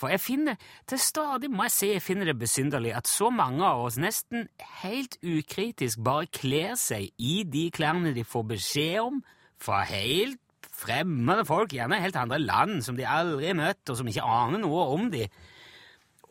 For 0.00 0.08
jeg 0.08 0.20
finner 0.20 0.56
til 0.88 0.98
stadig 0.98 1.50
må 1.52 1.68
jeg 1.68 1.74
si 1.74 1.90
jeg 1.92 2.02
finner 2.02 2.30
det 2.30 2.38
besynderlig 2.40 2.94
at 2.96 3.10
så 3.10 3.28
mange 3.30 3.62
av 3.62 3.84
oss 3.84 4.00
nesten 4.00 4.48
helt 4.82 5.18
ukritisk 5.22 6.00
bare 6.02 6.26
kler 6.32 6.72
seg 6.80 7.12
i 7.18 7.42
de 7.44 7.68
klærne 7.70 8.14
de 8.16 8.24
får 8.24 8.48
beskjed 8.56 8.98
om 9.04 9.20
fra 9.62 9.84
helt 9.86 10.40
fremmede 10.72 11.44
folk, 11.46 11.74
gjerne 11.76 12.00
helt 12.02 12.16
andre 12.18 12.40
land, 12.42 12.80
som 12.82 12.96
de 12.96 13.06
aldri 13.06 13.52
har 13.52 13.58
møtt, 13.60 13.84
og 13.92 13.98
som 14.00 14.08
ikke 14.08 14.24
aner 14.26 14.62
noe 14.64 14.88
om 14.96 15.10
de. 15.12 15.28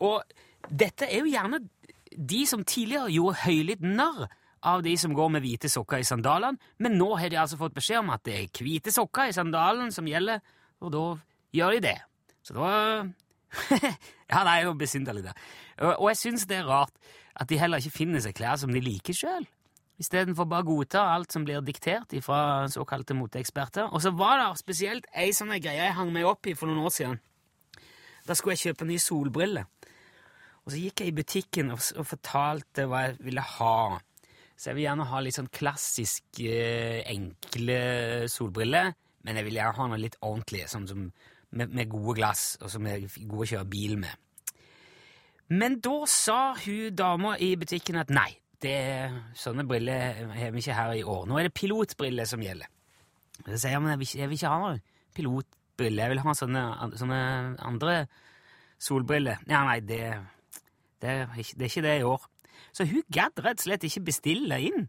Og 0.02 0.22
dette 0.68 1.08
er 1.08 1.22
jo 1.22 1.32
gjerne 1.32 1.62
de 2.12 2.42
som 2.48 2.64
tidligere 2.64 3.12
gjorde 3.14 3.42
høylytt 3.46 3.84
narr 3.86 4.26
av 4.68 4.82
de 4.84 4.92
som 5.00 5.14
går 5.14 5.30
med 5.34 5.42
hvite 5.42 5.70
sokker 5.72 6.02
i 6.02 6.06
sandalene, 6.06 6.60
men 6.78 6.94
nå 6.98 7.08
har 7.18 7.32
de 7.32 7.40
altså 7.40 7.58
fått 7.58 7.74
beskjed 7.74 8.02
om 8.02 8.12
at 8.14 8.22
det 8.26 8.36
er 8.38 8.62
hvite 8.62 8.92
sokker 8.94 9.30
i 9.30 9.34
sandalen 9.34 9.90
som 9.94 10.06
gjelder, 10.06 10.42
og 10.82 10.92
da 10.94 11.06
gjør 11.56 11.76
de 11.76 11.80
det. 11.88 11.98
Så 12.46 12.54
da 12.58 12.68
Ja, 14.32 14.44
det 14.46 14.52
er 14.52 14.62
jo 14.64 14.76
besynderlig, 14.78 15.26
det. 15.26 15.34
Og, 15.84 16.06
jeg 16.08 16.20
syns 16.20 16.46
det 16.48 16.62
er 16.62 16.70
rart 16.70 16.94
at 17.36 17.50
de 17.50 17.58
heller 17.60 17.82
ikke 17.82 17.98
finner 17.98 18.22
seg 18.24 18.36
klær 18.36 18.56
som 18.60 18.72
de 18.72 18.80
liker 18.80 19.16
sjøl. 19.16 19.44
Istedenfor 20.00 20.48
bare 20.48 20.66
godta 20.66 21.02
alt 21.12 21.34
som 21.34 21.44
blir 21.44 21.60
diktert 21.64 22.14
fra 22.24 22.66
såkalte 22.72 23.14
moteeksperter. 23.14 23.92
Og 23.92 24.02
så 24.02 24.10
var 24.16 24.40
det 24.40 24.48
spesielt 24.60 25.06
ei 25.12 25.30
sånn 25.36 25.52
greie 25.58 25.84
jeg 25.84 25.96
hang 25.98 26.10
meg 26.14 26.26
opp 26.26 26.48
i 26.48 26.56
for 26.58 26.70
noen 26.70 26.86
år 26.86 26.94
siden. 26.94 27.20
Da 28.26 28.34
skulle 28.38 28.56
jeg 28.56 28.72
kjøpe 28.72 28.88
nye 28.88 29.02
solbriller. 29.02 29.68
Og 30.62 30.72
så 30.72 30.78
gikk 30.78 31.02
jeg 31.02 31.10
i 31.10 31.16
butikken 31.16 31.72
og, 31.74 31.82
og 31.98 32.06
fortalte 32.06 32.86
hva 32.90 33.06
jeg 33.08 33.18
ville 33.26 33.44
ha. 33.56 33.76
Så 34.54 34.70
jeg 34.70 34.78
vil 34.78 34.86
gjerne 34.86 35.08
ha 35.10 35.20
litt 35.22 35.36
sånn 35.38 35.50
klassisk, 35.50 36.24
eh, 36.46 37.00
enkle 37.10 37.78
solbriller, 38.30 38.92
men 39.26 39.38
jeg 39.38 39.48
vil 39.48 39.58
gjerne 39.58 39.78
ha 39.78 39.86
noe 39.90 40.02
litt 40.02 40.18
ordentlig, 40.22 40.68
sånn 40.70 40.86
som 40.90 41.08
med, 41.52 41.72
med 41.72 41.90
gode 41.90 42.16
glass, 42.20 42.44
og 42.62 42.70
som 42.72 42.86
er 42.88 43.02
gode 43.02 43.46
å 43.46 43.50
kjøre 43.54 43.70
bil 43.72 43.96
med. 44.00 44.14
Men 45.52 45.80
da 45.84 45.96
sa 46.08 46.54
hun 46.56 46.94
dama 46.96 47.34
i 47.42 47.52
butikken 47.60 47.98
at 48.00 48.12
nei, 48.14 48.30
det, 48.62 48.76
sånne 49.36 49.66
briller 49.68 50.22
har 50.32 50.54
vi 50.54 50.62
ikke 50.62 50.76
her 50.78 50.94
i 50.94 51.02
år. 51.02 51.26
Nå 51.28 51.38
er 51.38 51.48
det 51.48 51.56
pilotbriller 51.58 52.28
som 52.30 52.42
gjelder. 52.44 52.70
Så 53.42 53.58
sier 53.58 53.74
jeg 53.74 53.82
men 53.82 53.96
jeg 53.96 54.02
vil, 54.04 54.12
jeg 54.20 54.30
vil 54.30 54.38
ikke 54.38 54.52
ha 54.52 54.60
noe 54.62 54.78
pilotbriller, 55.16 56.04
jeg 56.04 56.12
vil 56.14 56.22
ha 56.22 56.34
sånne, 56.38 56.62
sånne 57.00 57.20
andre 57.66 57.96
solbriller. 58.82 59.42
Ja, 59.50 59.64
nei, 59.66 59.80
det, 59.84 60.00
det, 61.02 61.10
er 61.10 61.38
ikke, 61.42 61.58
det 61.58 61.66
er 61.66 61.72
ikke 61.72 61.84
det 61.86 61.94
i 61.98 62.08
år. 62.08 62.26
Så 62.72 62.86
hun 62.88 63.04
gadd 63.12 63.42
rett 63.42 63.60
og 63.60 63.66
slett 63.66 63.86
ikke 63.88 64.06
bestille 64.08 64.58
inn 64.70 64.88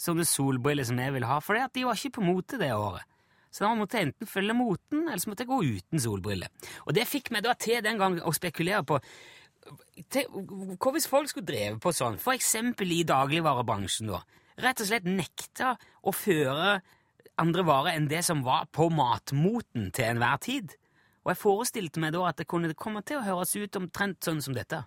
sånne 0.00 0.26
solbriller 0.26 0.86
som 0.86 0.98
jeg 0.98 1.14
vil 1.14 1.26
ha, 1.28 1.38
for 1.42 1.58
de 1.58 1.86
var 1.86 1.98
ikke 1.98 2.18
på 2.18 2.26
mote 2.26 2.58
det 2.60 2.72
året. 2.74 3.06
Så 3.54 3.62
da 3.62 3.70
måtte 3.78 4.00
jeg 4.00 4.08
enten 4.08 4.26
følge 4.26 4.56
moten, 4.58 5.04
eller 5.06 5.22
så 5.22 5.30
måtte 5.30 5.44
jeg 5.44 5.52
gå 5.52 5.60
uten 5.76 6.02
solbriller. 6.02 6.50
Og 6.88 6.96
det 6.96 7.06
fikk 7.06 7.30
meg 7.30 7.44
da 7.46 7.54
til 7.54 7.78
den 7.86 8.00
gang 8.00 8.18
å 8.18 8.34
spekulere 8.34 8.82
på 8.88 8.98
hva 9.64 10.90
hvis 10.92 11.06
folk 11.08 11.30
skulle 11.30 11.48
drevet 11.48 11.78
på 11.80 11.92
sånn, 11.94 12.18
for 12.20 12.36
eksempel 12.36 12.90
i 12.92 13.04
dagligvarebransjen 13.08 14.10
da, 14.10 14.20
rett 14.60 14.82
og 14.82 14.90
slett 14.90 15.06
nekta 15.08 15.70
å 16.04 16.12
føre 16.12 16.74
andre 17.40 17.64
varer 17.66 17.96
enn 17.96 18.10
det 18.10 18.20
som 18.26 18.42
var 18.44 18.66
på 18.74 18.90
matmoten 18.92 19.88
til 19.94 20.10
enhver 20.10 20.42
tid? 20.44 20.74
Og 21.24 21.32
jeg 21.32 21.40
forestilte 21.40 22.02
meg 22.02 22.12
da 22.12 22.26
at 22.28 22.42
det 22.42 22.50
kunne 22.50 22.74
komme 22.76 23.00
til 23.06 23.22
å 23.22 23.24
høres 23.24 23.54
ut 23.56 23.80
omtrent 23.80 24.26
sånn 24.26 24.42
som 24.44 24.56
dette. 24.56 24.82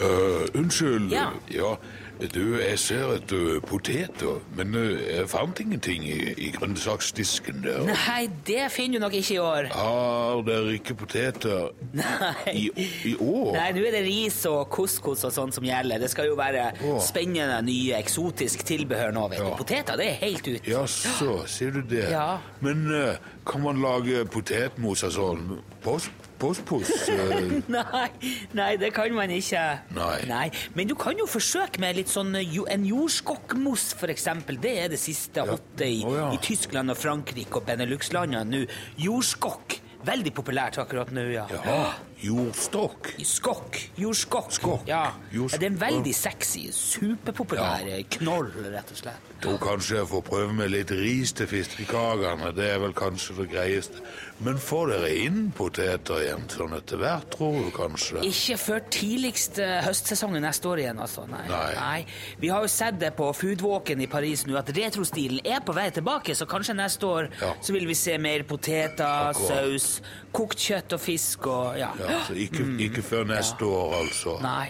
Øh, 0.00 0.60
unnskyld. 0.60 1.10
Ja. 1.12 1.26
ja. 1.54 1.74
Du, 2.20 2.58
jeg 2.60 2.76
ser 2.78 3.14
etter 3.14 3.60
poteter, 3.64 4.42
men 4.56 4.74
øh, 4.76 4.98
jeg 5.08 5.28
fant 5.28 5.60
ingenting 5.60 6.04
i, 6.04 6.18
i 6.36 6.50
grønnsaksdisken 6.52 7.62
der. 7.64 7.86
Nei, 7.88 8.26
det 8.46 8.66
finner 8.74 8.98
du 8.98 9.06
nok 9.06 9.16
ikke 9.16 9.34
i 9.34 9.38
år. 9.40 9.70
Har 9.72 10.42
dere 10.44 10.74
ikke 10.76 10.94
poteter 11.00 11.70
Nei. 11.96 12.52
i, 12.52 12.66
i 13.08 13.14
år? 13.16 13.54
Nei, 13.56 13.70
nå 13.72 13.86
er 13.88 13.96
det 13.96 14.02
ris 14.04 14.36
og 14.50 14.68
couscous 14.74 15.24
og 15.24 15.32
sånn 15.32 15.54
som 15.56 15.64
gjelder. 15.64 16.02
Det 16.04 16.10
skal 16.12 16.28
jo 16.28 16.36
være 16.36 16.66
Åh. 16.76 17.00
spennende, 17.08 17.56
nye, 17.64 17.96
eksotisk 18.02 18.66
tilbehør 18.68 19.16
nå, 19.16 19.24
vet 19.32 19.40
du. 19.40 19.48
Ja. 19.48 19.56
Poteter, 19.56 20.00
det 20.00 20.10
er 20.12 20.20
helt 20.20 20.50
ut. 20.52 20.68
Ja, 20.68 20.84
så, 20.92 21.40
sier 21.48 21.72
du 21.72 21.80
det. 21.88 22.04
Ja. 22.12 22.34
Men 22.60 22.84
uh, 22.92 23.16
kan 23.48 23.64
man 23.64 23.80
lage 23.80 24.26
potetmos 24.28 25.08
av 25.08 25.16
sånn 25.16 25.56
pos, 25.80 26.12
pos-pos? 26.40 26.90
øh? 27.12 27.52
Nei, 27.70 28.08
nei, 28.56 28.70
det 28.80 28.92
kan 28.96 29.12
man 29.16 29.32
ikke. 29.34 29.62
Nei. 30.30 30.46
Men 30.76 30.90
du 30.90 30.96
kan 30.98 31.18
jo 31.20 31.28
forsøke 31.30 31.82
med 31.82 31.98
litt 32.00 32.12
sånn 32.12 32.34
eh, 32.40 32.58
en 32.72 32.86
jordskokkmos, 32.88 33.92
eksempel. 34.10 34.60
Det 34.62 34.74
er 34.84 34.92
det 34.92 35.00
siste 35.02 35.44
hotte 35.46 35.86
i, 35.86 36.00
oh, 36.06 36.16
ja. 36.16 36.28
i 36.34 36.40
Tyskland 36.42 36.92
og 36.92 36.98
Frankrike 37.00 37.60
og 37.60 37.68
Benelux-landene 37.68 38.44
nå. 38.50 38.64
Jordskokk. 39.00 39.80
Veldig 40.06 40.32
populært 40.32 40.78
akkurat 40.80 41.10
nå, 41.12 41.26
ja. 41.28 41.44
Jaha, 41.52 41.90
jordstokk. 42.22 43.12
Skokk. 43.24 43.80
Jordskokk. 44.00 44.52
Skokk. 44.52 44.86
Ja. 44.88 45.12
Jordsk 45.32 45.56
ja. 45.56 45.60
Det 45.60 45.68
er 45.68 45.74
en 45.74 45.80
veldig 45.80 46.14
sexy, 46.16 46.66
superpopulær 46.74 47.86
ja. 47.88 48.00
knoll, 48.18 48.50
rett 48.72 48.94
og 48.94 49.00
slett. 49.02 49.26
Tror 49.40 49.56
kanskje 49.62 49.96
jeg 49.96 50.08
får 50.10 50.24
prøve 50.26 50.52
med 50.52 50.68
litt 50.74 50.90
ris 50.92 51.32
til 51.32 51.48
fiskekakene. 51.48 52.50
Det 52.56 52.66
er 52.74 52.82
vel 52.82 52.92
kanskje 52.96 53.38
det 53.38 53.46
greieste. 53.54 54.02
Men 54.44 54.56
får 54.60 54.90
dere 54.94 55.08
inn 55.26 55.38
poteter 55.56 56.22
igjen 56.24 56.44
sånn 56.48 56.72
etter 56.76 57.00
hvert, 57.00 57.26
tror 57.32 57.56
du 57.60 57.70
kanskje? 57.76 58.22
Ikke 58.24 58.56
før 58.60 58.82
tidligst 58.92 59.60
høstsesongen 59.84 60.44
neste 60.44 60.68
år 60.70 60.80
igjen, 60.84 61.00
altså. 61.04 61.26
Nei. 61.28 61.42
Nei. 61.48 61.98
Vi 62.40 62.48
har 62.52 62.64
jo 62.64 62.70
sett 62.72 62.96
det 63.00 63.12
på 63.18 63.28
Foodwalken 63.36 64.00
i 64.00 64.08
Paris 64.12 64.46
nå, 64.48 64.56
at 64.60 64.72
retrostilen 64.76 65.44
er 65.44 65.60
på 65.64 65.76
vei 65.76 65.88
tilbake, 65.92 66.36
så 66.36 66.48
kanskje 66.48 66.76
neste 66.78 67.08
år 67.08 67.28
Ja. 67.40 67.52
så 67.60 67.72
vil 67.76 67.86
vi 67.88 67.94
se 67.94 68.16
mer 68.18 68.42
poteter, 68.48 69.04
Akkurat. 69.04 69.48
saus, 69.48 70.00
kokt 70.32 70.58
kjøtt 70.58 70.96
og 70.96 71.00
fisk 71.04 71.46
og 71.50 71.76
ja. 71.80 71.90
Ja, 72.00 72.09
så 72.26 72.36
ikke, 72.44 72.66
ikke 72.86 73.02
før 73.04 73.24
neste 73.28 73.66
år, 73.66 73.94
altså. 74.00 74.36
Nei. 74.44 74.68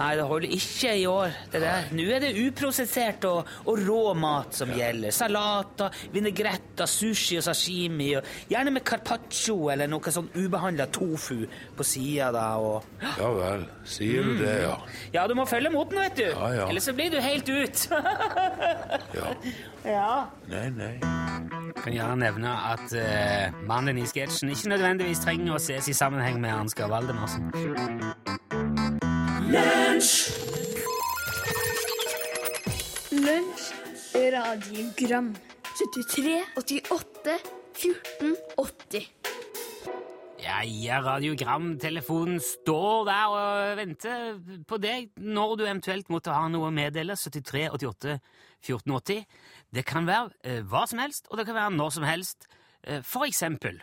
Nei, 0.00 0.10
det 0.16 0.24
holder 0.24 0.54
ikke 0.56 0.94
i 0.96 1.04
år. 1.10 1.34
Det 1.52 1.60
der. 1.62 1.90
Nå 1.96 2.06
er 2.14 2.22
det 2.24 2.30
uprosessert 2.40 3.26
og, 3.28 3.50
og 3.68 3.82
rå 3.86 4.00
mat 4.18 4.56
som 4.56 4.72
gjelder. 4.74 5.12
Salater, 5.14 5.96
vinegretter, 6.14 6.88
sushi 6.88 7.40
og 7.40 7.44
sashimi. 7.44 8.10
Og 8.18 8.30
gjerne 8.52 8.74
med 8.74 8.84
carpaccio 8.88 9.70
eller 9.74 9.90
noe 9.90 10.14
sånn 10.14 10.30
ubehandla 10.36 10.88
tofu 10.94 11.42
på 11.76 11.86
sida. 11.86 12.30
da, 12.34 12.46
og... 12.60 12.88
Ja 13.20 13.30
vel, 13.36 13.66
sier 13.84 14.26
du 14.26 14.34
det, 14.40 14.56
ja. 14.64 14.76
Ja, 15.14 15.26
du 15.28 15.36
må 15.38 15.46
følge 15.48 15.72
moten, 15.74 16.00
vet 16.00 16.18
du. 16.20 16.26
Ja, 16.28 16.52
ja. 16.60 16.68
Ellers 16.70 16.88
så 16.88 16.96
blir 16.96 17.12
du 17.12 17.20
helt 17.20 17.48
ut. 17.48 17.86
ja. 19.20 19.34
ja. 19.84 20.10
Nei, 20.50 20.66
nei. 20.76 20.94
Kan 21.76 21.94
gjerne 21.94 22.16
nevne 22.18 22.50
at 22.72 22.92
eh, 22.96 23.54
mannen 23.68 23.98
i 24.00 24.06
sketsjen 24.08 24.50
ikke 24.50 24.72
nødvendigvis 24.72 25.22
trenger 25.22 25.54
å 25.54 25.60
ses 25.62 25.88
i 25.90 25.94
sammenheng 25.96 26.40
med 26.42 26.54
Ansgar 26.54 26.90
Valdemarsen. 26.90 27.50
Lunsj, 33.20 33.70
radiogram 34.34 35.32
73, 35.78 36.36
88, 36.56 37.38
14, 37.78 38.36
80 38.58 39.08
Ja, 40.40 40.60
ja, 40.64 41.00
radiogramtelefonen 41.04 42.40
står 42.42 43.04
der 43.08 43.34
og 43.36 43.78
venter 43.78 44.38
på 44.68 44.80
deg 44.82 45.10
når 45.20 45.56
du 45.56 45.64
eventuelt 45.66 46.10
måtte 46.12 46.34
ha 46.34 46.48
noe 46.50 46.70
å 46.70 46.74
meddele. 46.74 47.16
73 47.16 47.68
88 47.76 48.18
14 48.60 48.94
80. 48.96 49.24
Det 49.74 49.86
kan 49.86 50.06
være 50.06 50.30
eh, 50.44 50.62
hva 50.66 50.86
som 50.86 50.98
helst, 50.98 51.28
og 51.30 51.38
det 51.38 51.46
kan 51.46 51.54
være 51.54 51.70
når 51.70 51.88
som 51.88 52.04
helst. 52.04 52.48
Eh, 52.84 53.02
for 53.02 53.24
eksempel 53.24 53.82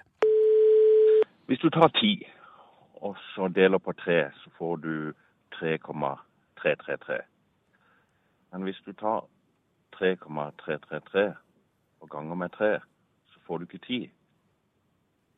Hvis 1.48 1.60
du 1.60 1.70
tar 1.70 1.88
10 1.88 2.28
og 3.02 3.16
så 3.18 3.48
deler 3.56 3.78
på 3.78 3.92
3, 3.92 4.32
så 4.34 4.50
får 4.58 4.76
du 4.76 5.14
3,333. 5.54 7.20
Men 8.52 8.64
hvis 8.64 8.82
du 8.86 8.94
tar 8.94 9.28
3,333 9.98 11.36
og 12.00 12.10
ganger 12.10 12.36
med 12.36 12.50
3, 12.50 12.80
så 13.28 13.40
får 13.48 13.58
du 13.58 13.64
ikke 13.64 13.86
10. 13.86 14.12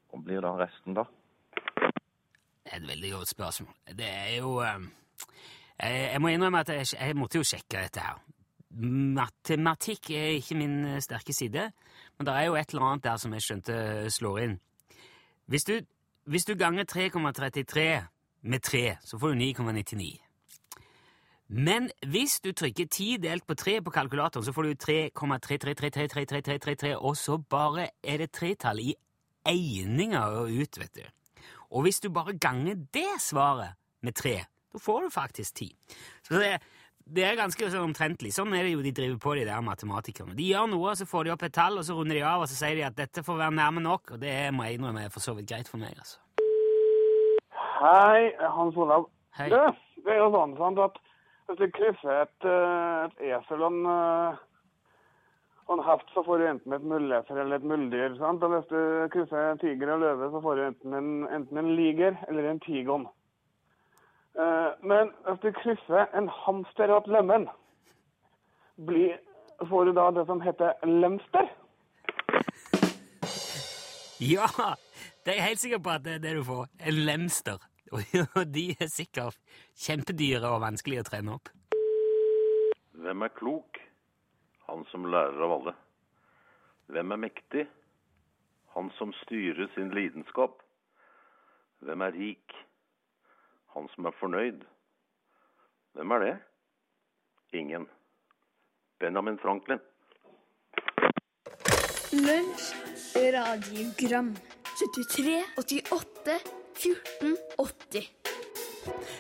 Hvor 0.10 0.22
blir 0.22 0.42
da 0.42 0.48
resten, 0.48 0.94
da? 0.94 1.04
Det 2.64 2.74
er 2.74 2.78
et 2.78 2.88
veldig 2.88 3.12
godt 3.12 3.28
spørsmål. 3.28 3.74
Det 3.98 4.10
er 4.10 4.38
jo 4.40 4.62
eh, 4.62 4.80
Jeg, 5.80 6.10
jeg 6.14 6.22
må 6.22 6.28
innrømme 6.28 6.60
at 6.60 6.70
jeg, 6.70 6.86
jeg 7.00 7.16
måtte 7.16 7.38
jo 7.38 7.44
sjekke 7.44 7.78
dette 7.84 8.00
her. 8.00 8.18
Matematikk 8.70 10.12
er 10.14 10.36
ikke 10.38 10.56
min 10.60 10.86
eh, 10.86 11.02
sterke 11.02 11.34
side, 11.34 11.72
men 12.18 12.28
det 12.28 12.36
er 12.36 12.48
jo 12.48 12.56
et 12.56 12.74
eller 12.74 12.86
annet 12.86 13.08
der 13.08 13.18
som 13.18 13.34
jeg 13.34 13.46
skjønte 13.46 13.76
slår 14.14 14.40
inn. 14.46 14.60
Hvis 15.50 15.66
du, 15.66 15.80
hvis 16.30 16.46
du 16.46 16.54
ganger 16.56 16.86
3,33 16.86 18.06
med 18.42 18.60
3, 18.62 18.98
så 19.04 19.18
får 19.18 19.34
du 19.34 19.40
9,99. 19.42 20.20
Men 21.50 21.90
hvis 22.06 22.38
du 22.46 22.52
trykker 22.54 22.86
10 22.86 23.18
delt 23.24 23.48
på 23.48 23.54
3 23.58 23.82
på 23.82 23.90
kalkulatoren, 23.90 24.46
så 24.46 24.54
får 24.54 24.64
du 24.64 24.74
3,333333333 24.86 26.96
og 26.96 27.18
så 27.18 27.38
bare 27.42 27.90
er 28.04 28.18
det 28.22 28.32
tretall 28.32 28.80
i 28.80 28.94
eininger 29.50 30.22
og 30.22 30.54
ut, 30.54 30.78
vet 30.78 30.96
du. 30.96 31.02
Og 31.74 31.82
hvis 31.82 32.00
du 32.00 32.10
bare 32.14 32.38
ganger 32.38 32.76
det 32.94 33.22
svaret 33.22 33.74
med 34.02 34.14
3, 34.14 34.46
da 34.74 34.78
får 34.78 35.02
du 35.02 35.10
faktisk 35.10 35.56
10. 35.56 35.78
Så 36.24 36.38
det, 36.38 36.62
det 37.10 37.26
er 37.26 37.38
ganske 37.40 37.70
sånn 37.72 37.90
omtrentlig. 37.90 38.32
Sånn 38.36 38.54
er 38.54 38.68
det 38.68 38.74
jo 38.76 38.84
de 38.86 38.94
driver 38.96 39.20
på, 39.24 39.36
de 39.40 39.46
der 39.48 39.62
matematikerne. 39.66 40.36
De 40.38 40.50
gjør 40.52 40.70
noe, 40.70 40.94
så 40.98 41.08
får 41.10 41.26
de 41.26 41.34
opp 41.34 41.46
et 41.48 41.56
tall, 41.56 41.80
og 41.82 41.86
så 41.88 41.98
runder 41.98 42.20
de 42.20 42.26
av, 42.26 42.44
og 42.44 42.50
så 42.52 42.58
sier 42.60 42.78
de 42.78 42.86
at 42.86 42.98
dette 42.98 43.24
får 43.26 43.40
være 43.40 43.56
nærme 43.58 43.84
nok, 43.86 44.16
og 44.16 44.22
det 44.22 44.36
må 44.54 44.68
jeg 44.68 44.78
innrømme 44.78 45.08
er 45.08 45.14
for 45.14 45.26
så 45.26 45.34
vidt 45.38 45.50
greit 45.50 45.72
for 45.72 45.82
meg, 45.82 45.96
altså. 45.98 46.20
Hei, 47.80 48.30
Hans 48.58 48.78
Olav. 48.78 49.08
Hei. 49.40 49.48
Du, 49.50 49.58
det 50.06 50.14
er 50.14 50.22
jo 50.22 50.30
sånn 50.36 50.58
sant, 50.60 50.84
at 50.84 51.00
hvis 51.50 51.62
du 51.64 51.70
krysser 51.74 52.26
et, 52.28 52.46
eh, 52.46 53.06
et 53.08 53.22
esel 53.34 53.64
og 53.64 53.72
en, 53.72 53.86
eh, 53.90 54.42
en 55.74 55.86
heft, 55.86 56.12
så 56.14 56.22
får 56.26 56.42
du 56.42 56.50
enten 56.50 56.76
et 56.76 56.90
mulleser 56.92 57.40
eller 57.42 57.58
et 57.58 57.70
muldyr. 57.72 58.18
sant? 58.20 58.44
Og 58.44 58.54
hvis 58.54 58.68
du 58.70 58.82
krysser 59.16 59.54
en 59.54 59.62
tiger 59.62 59.94
og 59.96 60.04
løve, 60.04 60.30
så 60.34 60.42
får 60.46 60.56
du 60.56 60.66
enten 60.68 60.94
en, 60.94 61.10
enten 61.40 61.58
en 61.58 61.72
liger 61.80 62.20
eller 62.28 62.52
en 62.52 62.62
tigon. 62.66 63.08
Eh, 64.40 64.72
Men 64.90 65.12
hvis 65.26 65.40
du 65.44 65.52
krysser 65.62 66.06
en 66.18 66.30
hamster 66.30 66.92
og 66.94 67.02
et 67.04 67.12
lemen, 67.16 67.50
får 69.70 69.84
du 69.86 69.92
da 69.98 70.12
det 70.16 70.26
som 70.28 70.42
heter 70.42 70.86
lemster. 70.86 71.50
Ja! 74.20 74.48
Det 75.26 75.34
er 75.34 75.38
jeg 75.42 75.48
helt 75.48 75.60
sikker 75.60 75.80
på 75.84 75.90
at 75.90 76.04
det 76.06 76.14
er 76.14 76.24
det 76.24 76.38
du 76.38 76.44
får. 76.44 76.66
En 76.88 76.94
lemster. 76.94 77.60
Og 78.40 78.46
de 78.54 78.64
er 78.80 78.88
sikkert 78.88 79.38
kjempedyre 79.82 80.52
og 80.54 80.62
vanskelig 80.62 81.00
å 81.02 81.06
trene 81.08 81.36
opp. 81.36 81.50
Hvem 83.02 83.26
er 83.26 83.34
klok? 83.34 83.80
Han 84.70 84.86
som 84.92 85.08
lærer 85.10 85.42
av 85.46 85.56
alle. 85.56 85.74
Hvem 86.94 87.16
er 87.16 87.22
mektig? 87.26 87.66
Han 88.76 88.92
som 88.98 89.14
styrer 89.24 89.72
sin 89.76 89.90
lidenskap. 89.96 90.62
Hvem 91.82 92.06
er 92.06 92.14
rik? 92.14 92.60
Han 93.76 93.88
som 93.96 94.06
er 94.06 94.16
fornøyd. 94.20 94.62
Hvem 95.94 96.12
er 96.12 96.20
det? 96.20 96.38
Ingen. 97.54 97.88
Benjamin 99.00 99.40
Franklin. 99.40 99.80
Lunsj, 102.14 102.74
radiogram 103.16 104.36
73, 104.80 105.44
88, 105.58 106.40
14, 106.76 107.38
80 107.60 108.20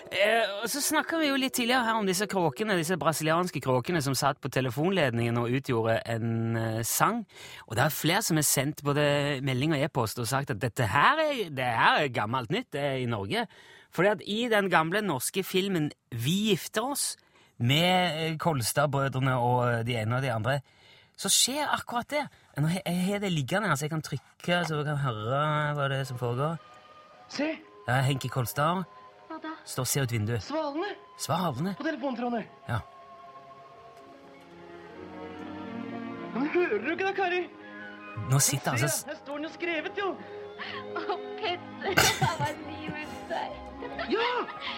Eh, 0.09 0.61
og 0.63 0.69
så 0.71 0.81
snakka 0.81 1.19
vi 1.21 1.29
jo 1.29 1.37
litt 1.37 1.53
tidligere 1.53 1.85
her 1.85 1.99
om 1.99 2.07
disse 2.07 2.25
kråkene, 2.29 2.77
disse 2.79 2.97
brasilianske 2.99 3.61
kråkene 3.61 4.01
som 4.01 4.15
satt 4.17 4.39
på 4.41 4.49
telefonledningen 4.53 5.37
og 5.37 5.53
utgjorde 5.59 5.99
en 6.09 6.57
eh, 6.57 6.79
sang. 6.87 7.21
Og 7.67 7.77
det 7.77 7.85
er 7.85 7.93
flere 7.93 8.23
som 8.25 8.39
har 8.39 8.47
sendt 8.47 8.83
både 8.85 9.03
melding 9.45 9.75
og 9.77 9.83
e-post 9.85 10.21
og 10.21 10.29
sagt 10.29 10.55
at 10.55 10.61
dette 10.61 10.87
her 10.89 11.21
er, 11.27 11.43
det 11.53 11.67
her 11.81 12.01
er 12.01 12.15
gammelt 12.15 12.53
nytt 12.53 12.71
det 12.73 12.85
er 12.87 12.97
i 13.03 13.09
Norge. 13.09 13.45
Fordi 13.91 14.09
at 14.09 14.21
i 14.27 14.47
den 14.51 14.69
gamle 14.69 15.01
norske 15.01 15.41
filmen 15.43 15.91
Vi 16.11 16.49
gifter 16.51 16.91
oss, 16.91 17.15
med 17.59 18.19
eh, 18.31 18.35
Kolstad-brødrene 18.39 19.33
og 19.35 19.85
de 19.85 19.95
ene 19.99 20.15
og 20.15 20.21
de 20.23 20.29
andre, 20.31 20.59
så 21.19 21.27
skjer 21.27 21.65
akkurat 21.75 22.07
det. 22.13 22.21
Nå 22.57 22.67
har 22.71 22.81
jeg 22.85 23.01
har 23.05 23.19
det 23.19 23.31
liggende 23.33 23.67
her, 23.67 23.75
så 23.75 23.85
jeg 23.87 23.91
kan 23.91 24.01
trykke 24.05 24.59
så 24.67 24.77
du 24.79 24.83
kan 24.87 24.97
høre 25.03 25.41
hva 25.75 25.89
det 25.91 25.97
er 25.99 26.07
som 26.07 26.17
foregår. 26.21 26.55
Se, 27.29 27.49
Det 27.87 27.95
er 27.95 28.01
Henki 28.07 28.29
Kolstad. 28.31 28.85
Hva 29.27 29.39
da? 29.43 29.51
Står 29.65 29.83
og 29.83 29.87
ser 29.91 30.03
ut 30.07 30.11
vinduet. 30.15 30.43
svalene 30.43 30.93
Svalene. 31.19 31.75
på 31.77 31.83
telefontrådene. 31.83 32.45
Ja. 32.69 32.79
Men 36.33 36.47
hører 36.53 36.79
du 36.83 36.91
ikke 36.93 37.05
da, 37.09 37.13
Kari? 37.17 37.41
Nå 38.29 38.39
sitter 38.43 38.71
han 38.75 38.83
altså 38.83 39.07
her 39.09 39.17
står 39.23 39.35
den 39.39 39.47
jo 39.47 39.51
skrevet, 39.53 39.97
jo. 39.99 40.09
Ja! 44.09 44.29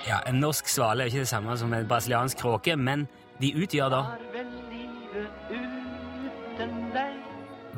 Ja, 0.08 0.20
En 0.28 0.41
norsk 0.41 0.67
svale 0.67 1.04
er 1.04 1.12
ikke 1.12 1.24
det 1.24 1.28
samme 1.32 1.58
som 1.58 1.74
en 1.74 1.88
brasiliansk 1.88 2.38
kråke, 2.38 2.76
men 2.76 3.08
de 3.41 3.54
utgjør 3.63 3.89
da? 3.94 4.02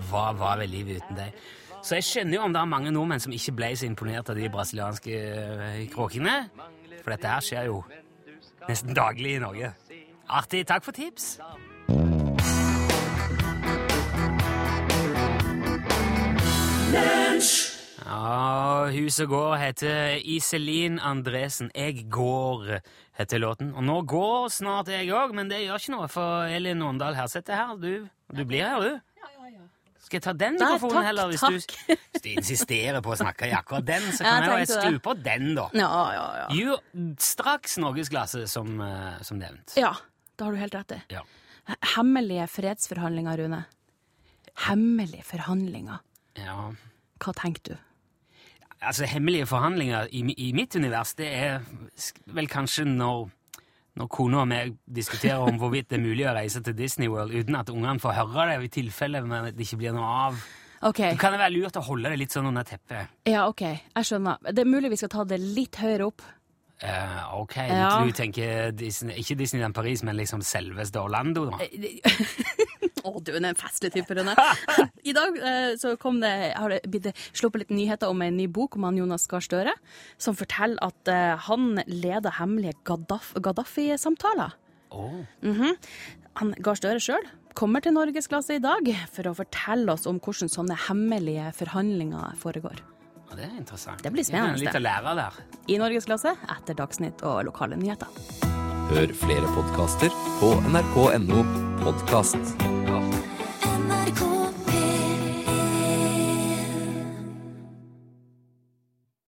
Hva 0.09 0.31
var 0.37 0.57
vel 0.61 0.69
livet 0.69 1.03
uten 1.03 1.19
deg? 1.19 1.35
Så 1.83 1.97
jeg 1.99 2.07
skjønner 2.07 2.37
jo 2.37 2.45
om 2.47 2.53
det 2.55 2.61
er 2.61 2.69
mange 2.71 2.91
nordmenn 2.95 3.19
som 3.19 3.33
ikke 3.35 3.55
ble 3.59 3.73
så 3.75 3.85
imponert 3.89 4.29
av 4.31 4.39
de 4.39 4.49
brasilianske 4.51 5.17
eh, 5.19 5.81
kråkene. 5.91 6.35
For 7.03 7.11
dette 7.11 7.27
her 7.27 7.43
skjer 7.43 7.67
jo 7.67 7.81
nesten 8.69 8.95
daglig 8.95 9.35
i 9.35 9.43
Norge. 9.43 9.73
Artig. 10.31 10.63
Takk 10.67 10.87
for 10.87 10.95
tips. 10.95 11.37
Ja, 18.13 18.89
Huset 18.93 19.25
går 19.31 19.55
heter 19.57 20.19
Iselin 20.29 20.99
Andresen. 21.01 21.71
Jeg 21.73 22.03
går, 22.13 22.75
heter 23.17 23.41
låten. 23.41 23.71
Og 23.73 23.81
nå 23.87 23.95
går 24.09 24.51
snart 24.53 24.91
jeg 24.93 25.09
òg, 25.15 25.33
men 25.33 25.49
det 25.49 25.63
gjør 25.63 25.81
ikke 25.81 25.93
noe, 25.95 26.09
for 26.11 26.51
Elin 26.51 26.83
Åndal 26.85 27.17
Herseth 27.17 27.49
er 27.49 27.61
her. 27.63 27.73
Du, 27.81 28.05
du 28.37 28.43
blir 28.45 28.67
her, 28.67 28.83
du. 28.85 28.99
Skal 30.03 30.19
jeg 30.19 30.23
ta 30.27 30.33
den 30.37 30.57
Nei, 30.59 30.67
mikrofonen 30.67 30.97
takk, 30.99 31.05
heller? 31.07 31.29
Hvis 31.31 31.41
takk. 31.41 31.75
du, 31.87 31.95
hvis 32.13 32.23
du 32.25 32.27
insisterer 32.35 33.01
på 33.01 33.13
å 33.15 33.17
snakke 33.17 33.47
i 33.49 33.53
akkurat 33.57 33.85
den, 33.87 34.03
så 34.13 34.25
kan 34.27 34.45
jeg 34.45 34.65
jeg 34.65 34.69
skru 34.75 34.97
på 35.07 35.13
den, 35.25 35.45
da. 35.57 35.63
Ja, 35.79 35.89
ja, 36.13 36.25
ja. 36.41 36.47
Jo, 36.59 36.75
straks 37.23 37.79
norgesglasset, 37.81 38.45
som, 38.51 38.75
eh, 38.83 39.15
som 39.25 39.39
nevnt. 39.41 39.73
Ja, 39.79 39.93
det 40.37 40.45
har 40.45 40.53
du 40.53 40.59
helt 40.59 40.75
rett 40.77 40.93
i. 40.99 40.99
Ja. 41.15 41.23
Hemmelige 41.95 42.45
fredsforhandlinger, 42.51 43.41
Rune. 43.41 43.63
Hemmelige 44.67 45.25
forhandlinger. 45.31 46.03
ja. 46.43 46.59
Hva 47.23 47.31
tenker 47.39 47.63
du? 47.71 47.75
Altså, 48.85 49.05
hemmelige 49.07 49.45
forhandlinger 49.47 50.07
i, 50.11 50.21
i 50.37 50.51
mitt 50.53 50.75
univers, 50.75 51.13
det 51.15 51.27
er 51.33 51.61
vel 52.35 52.47
kanskje 52.51 52.83
når, 52.89 53.29
når 53.99 54.09
kona 54.11 54.41
og 54.43 54.49
meg 54.51 54.73
diskuterer 54.91 55.39
om 55.47 55.57
hvorvidt 55.61 55.87
det 55.93 55.99
er 55.99 56.03
mulig 56.03 56.25
å 56.27 56.33
reise 56.35 56.61
til 56.65 56.75
Disney 56.75 57.07
World 57.11 57.31
uten 57.33 57.55
at 57.59 57.69
ungene 57.71 57.99
får 58.03 58.17
høre 58.19 58.49
det, 58.51 58.57
i 58.67 58.73
tilfelle 58.81 59.21
men 59.25 59.51
det 59.55 59.63
ikke 59.67 59.79
blir 59.83 59.95
noe 59.95 60.11
av. 60.27 60.43
Ok, 60.83 60.99
Det 61.13 61.19
kan 61.21 61.31
være 61.39 61.53
lurt 61.55 61.77
å 61.79 61.83
holde 61.87 62.09
det 62.11 62.17
litt 62.19 62.33
sånn 62.35 62.49
under 62.49 62.63
teppet. 62.67 63.07
ja, 63.31 63.45
ok, 63.47 63.61
jeg 63.95 64.03
skjønner. 64.09 64.41
Det 64.51 64.65
er 64.65 64.67
mulig 64.67 64.89
vi 64.91 64.97
skal 64.99 65.13
ta 65.13 65.23
det 65.23 65.39
litt 65.39 65.79
høyere 65.79 66.09
opp. 66.11 66.21
Uh, 66.83 67.39
ok, 67.39 67.55
Ja. 67.69 68.01
du 68.03 68.11
tenker 68.11 68.71
Disney, 68.75 69.15
ikke 69.21 69.37
Disneyland 69.39 69.73
Paris, 69.73 70.03
men 70.03 70.17
liksom 70.19 70.41
selveste 70.43 70.99
Orlando, 70.99 71.45
da? 71.53 71.61
Å, 73.03 73.11
du 73.19 73.33
er 73.33 73.43
en 73.43 73.59
festlig 73.59 73.91
type, 73.93 74.15
Rune. 74.15 74.35
I 75.09 75.15
dag 75.15 75.37
eh, 75.37 75.69
så 75.79 75.95
kom 75.99 76.21
det, 76.23 76.33
har 76.55 76.71
det 76.71 76.81
blitt 76.87 77.11
sluppet 77.35 77.65
litt 77.65 77.75
nyheter 77.75 78.11
om 78.11 78.23
en 78.23 78.37
ny 78.39 78.47
bok 78.47 78.77
om 78.79 78.87
han 78.87 78.99
Jonas 79.01 79.27
Gahr 79.31 79.43
Støre, 79.43 79.75
som 80.21 80.37
forteller 80.39 80.79
at 80.83 81.11
eh, 81.11 81.35
han 81.49 81.83
leder 81.89 82.39
hemmelige 82.39 82.79
Gaddafi-samtaler. 82.87 84.55
Åh. 84.93 85.23
-hmm. 85.41 85.75
Han 86.39 86.53
Gahr 86.59 86.75
Støre 86.75 86.99
sjøl 86.99 87.25
kommer 87.53 87.81
til 87.81 87.93
Norgesklasse 87.93 88.57
i 88.57 88.61
dag 88.61 88.89
for 89.13 89.29
å 89.29 89.35
fortelle 89.37 89.93
oss 89.93 90.07
om 90.09 90.19
hvordan 90.19 90.49
sånne 90.49 90.77
hemmelige 90.87 91.51
forhandlinger 91.53 92.33
foregår. 92.41 92.81
Ja, 93.29 93.37
det 93.37 93.45
er 93.45 93.57
interessant. 93.57 94.03
Det 94.03 94.11
blir 94.13 94.25
spennende. 94.25 94.61
Litt 94.61 94.75
å 94.75 94.81
lære 94.81 95.15
der. 95.17 95.39
I 95.67 95.77
Norgesklasse 95.81 96.35
etter 96.57 96.77
Dagsnytt 96.77 97.23
og 97.25 97.43
lokale 97.49 97.77
nyheter. 97.79 98.09
Hør 98.93 99.13
flere 99.17 99.53
podkaster 99.55 100.13
på 100.41 100.53
nrk.no 100.69 101.45
podkast. 101.83 102.92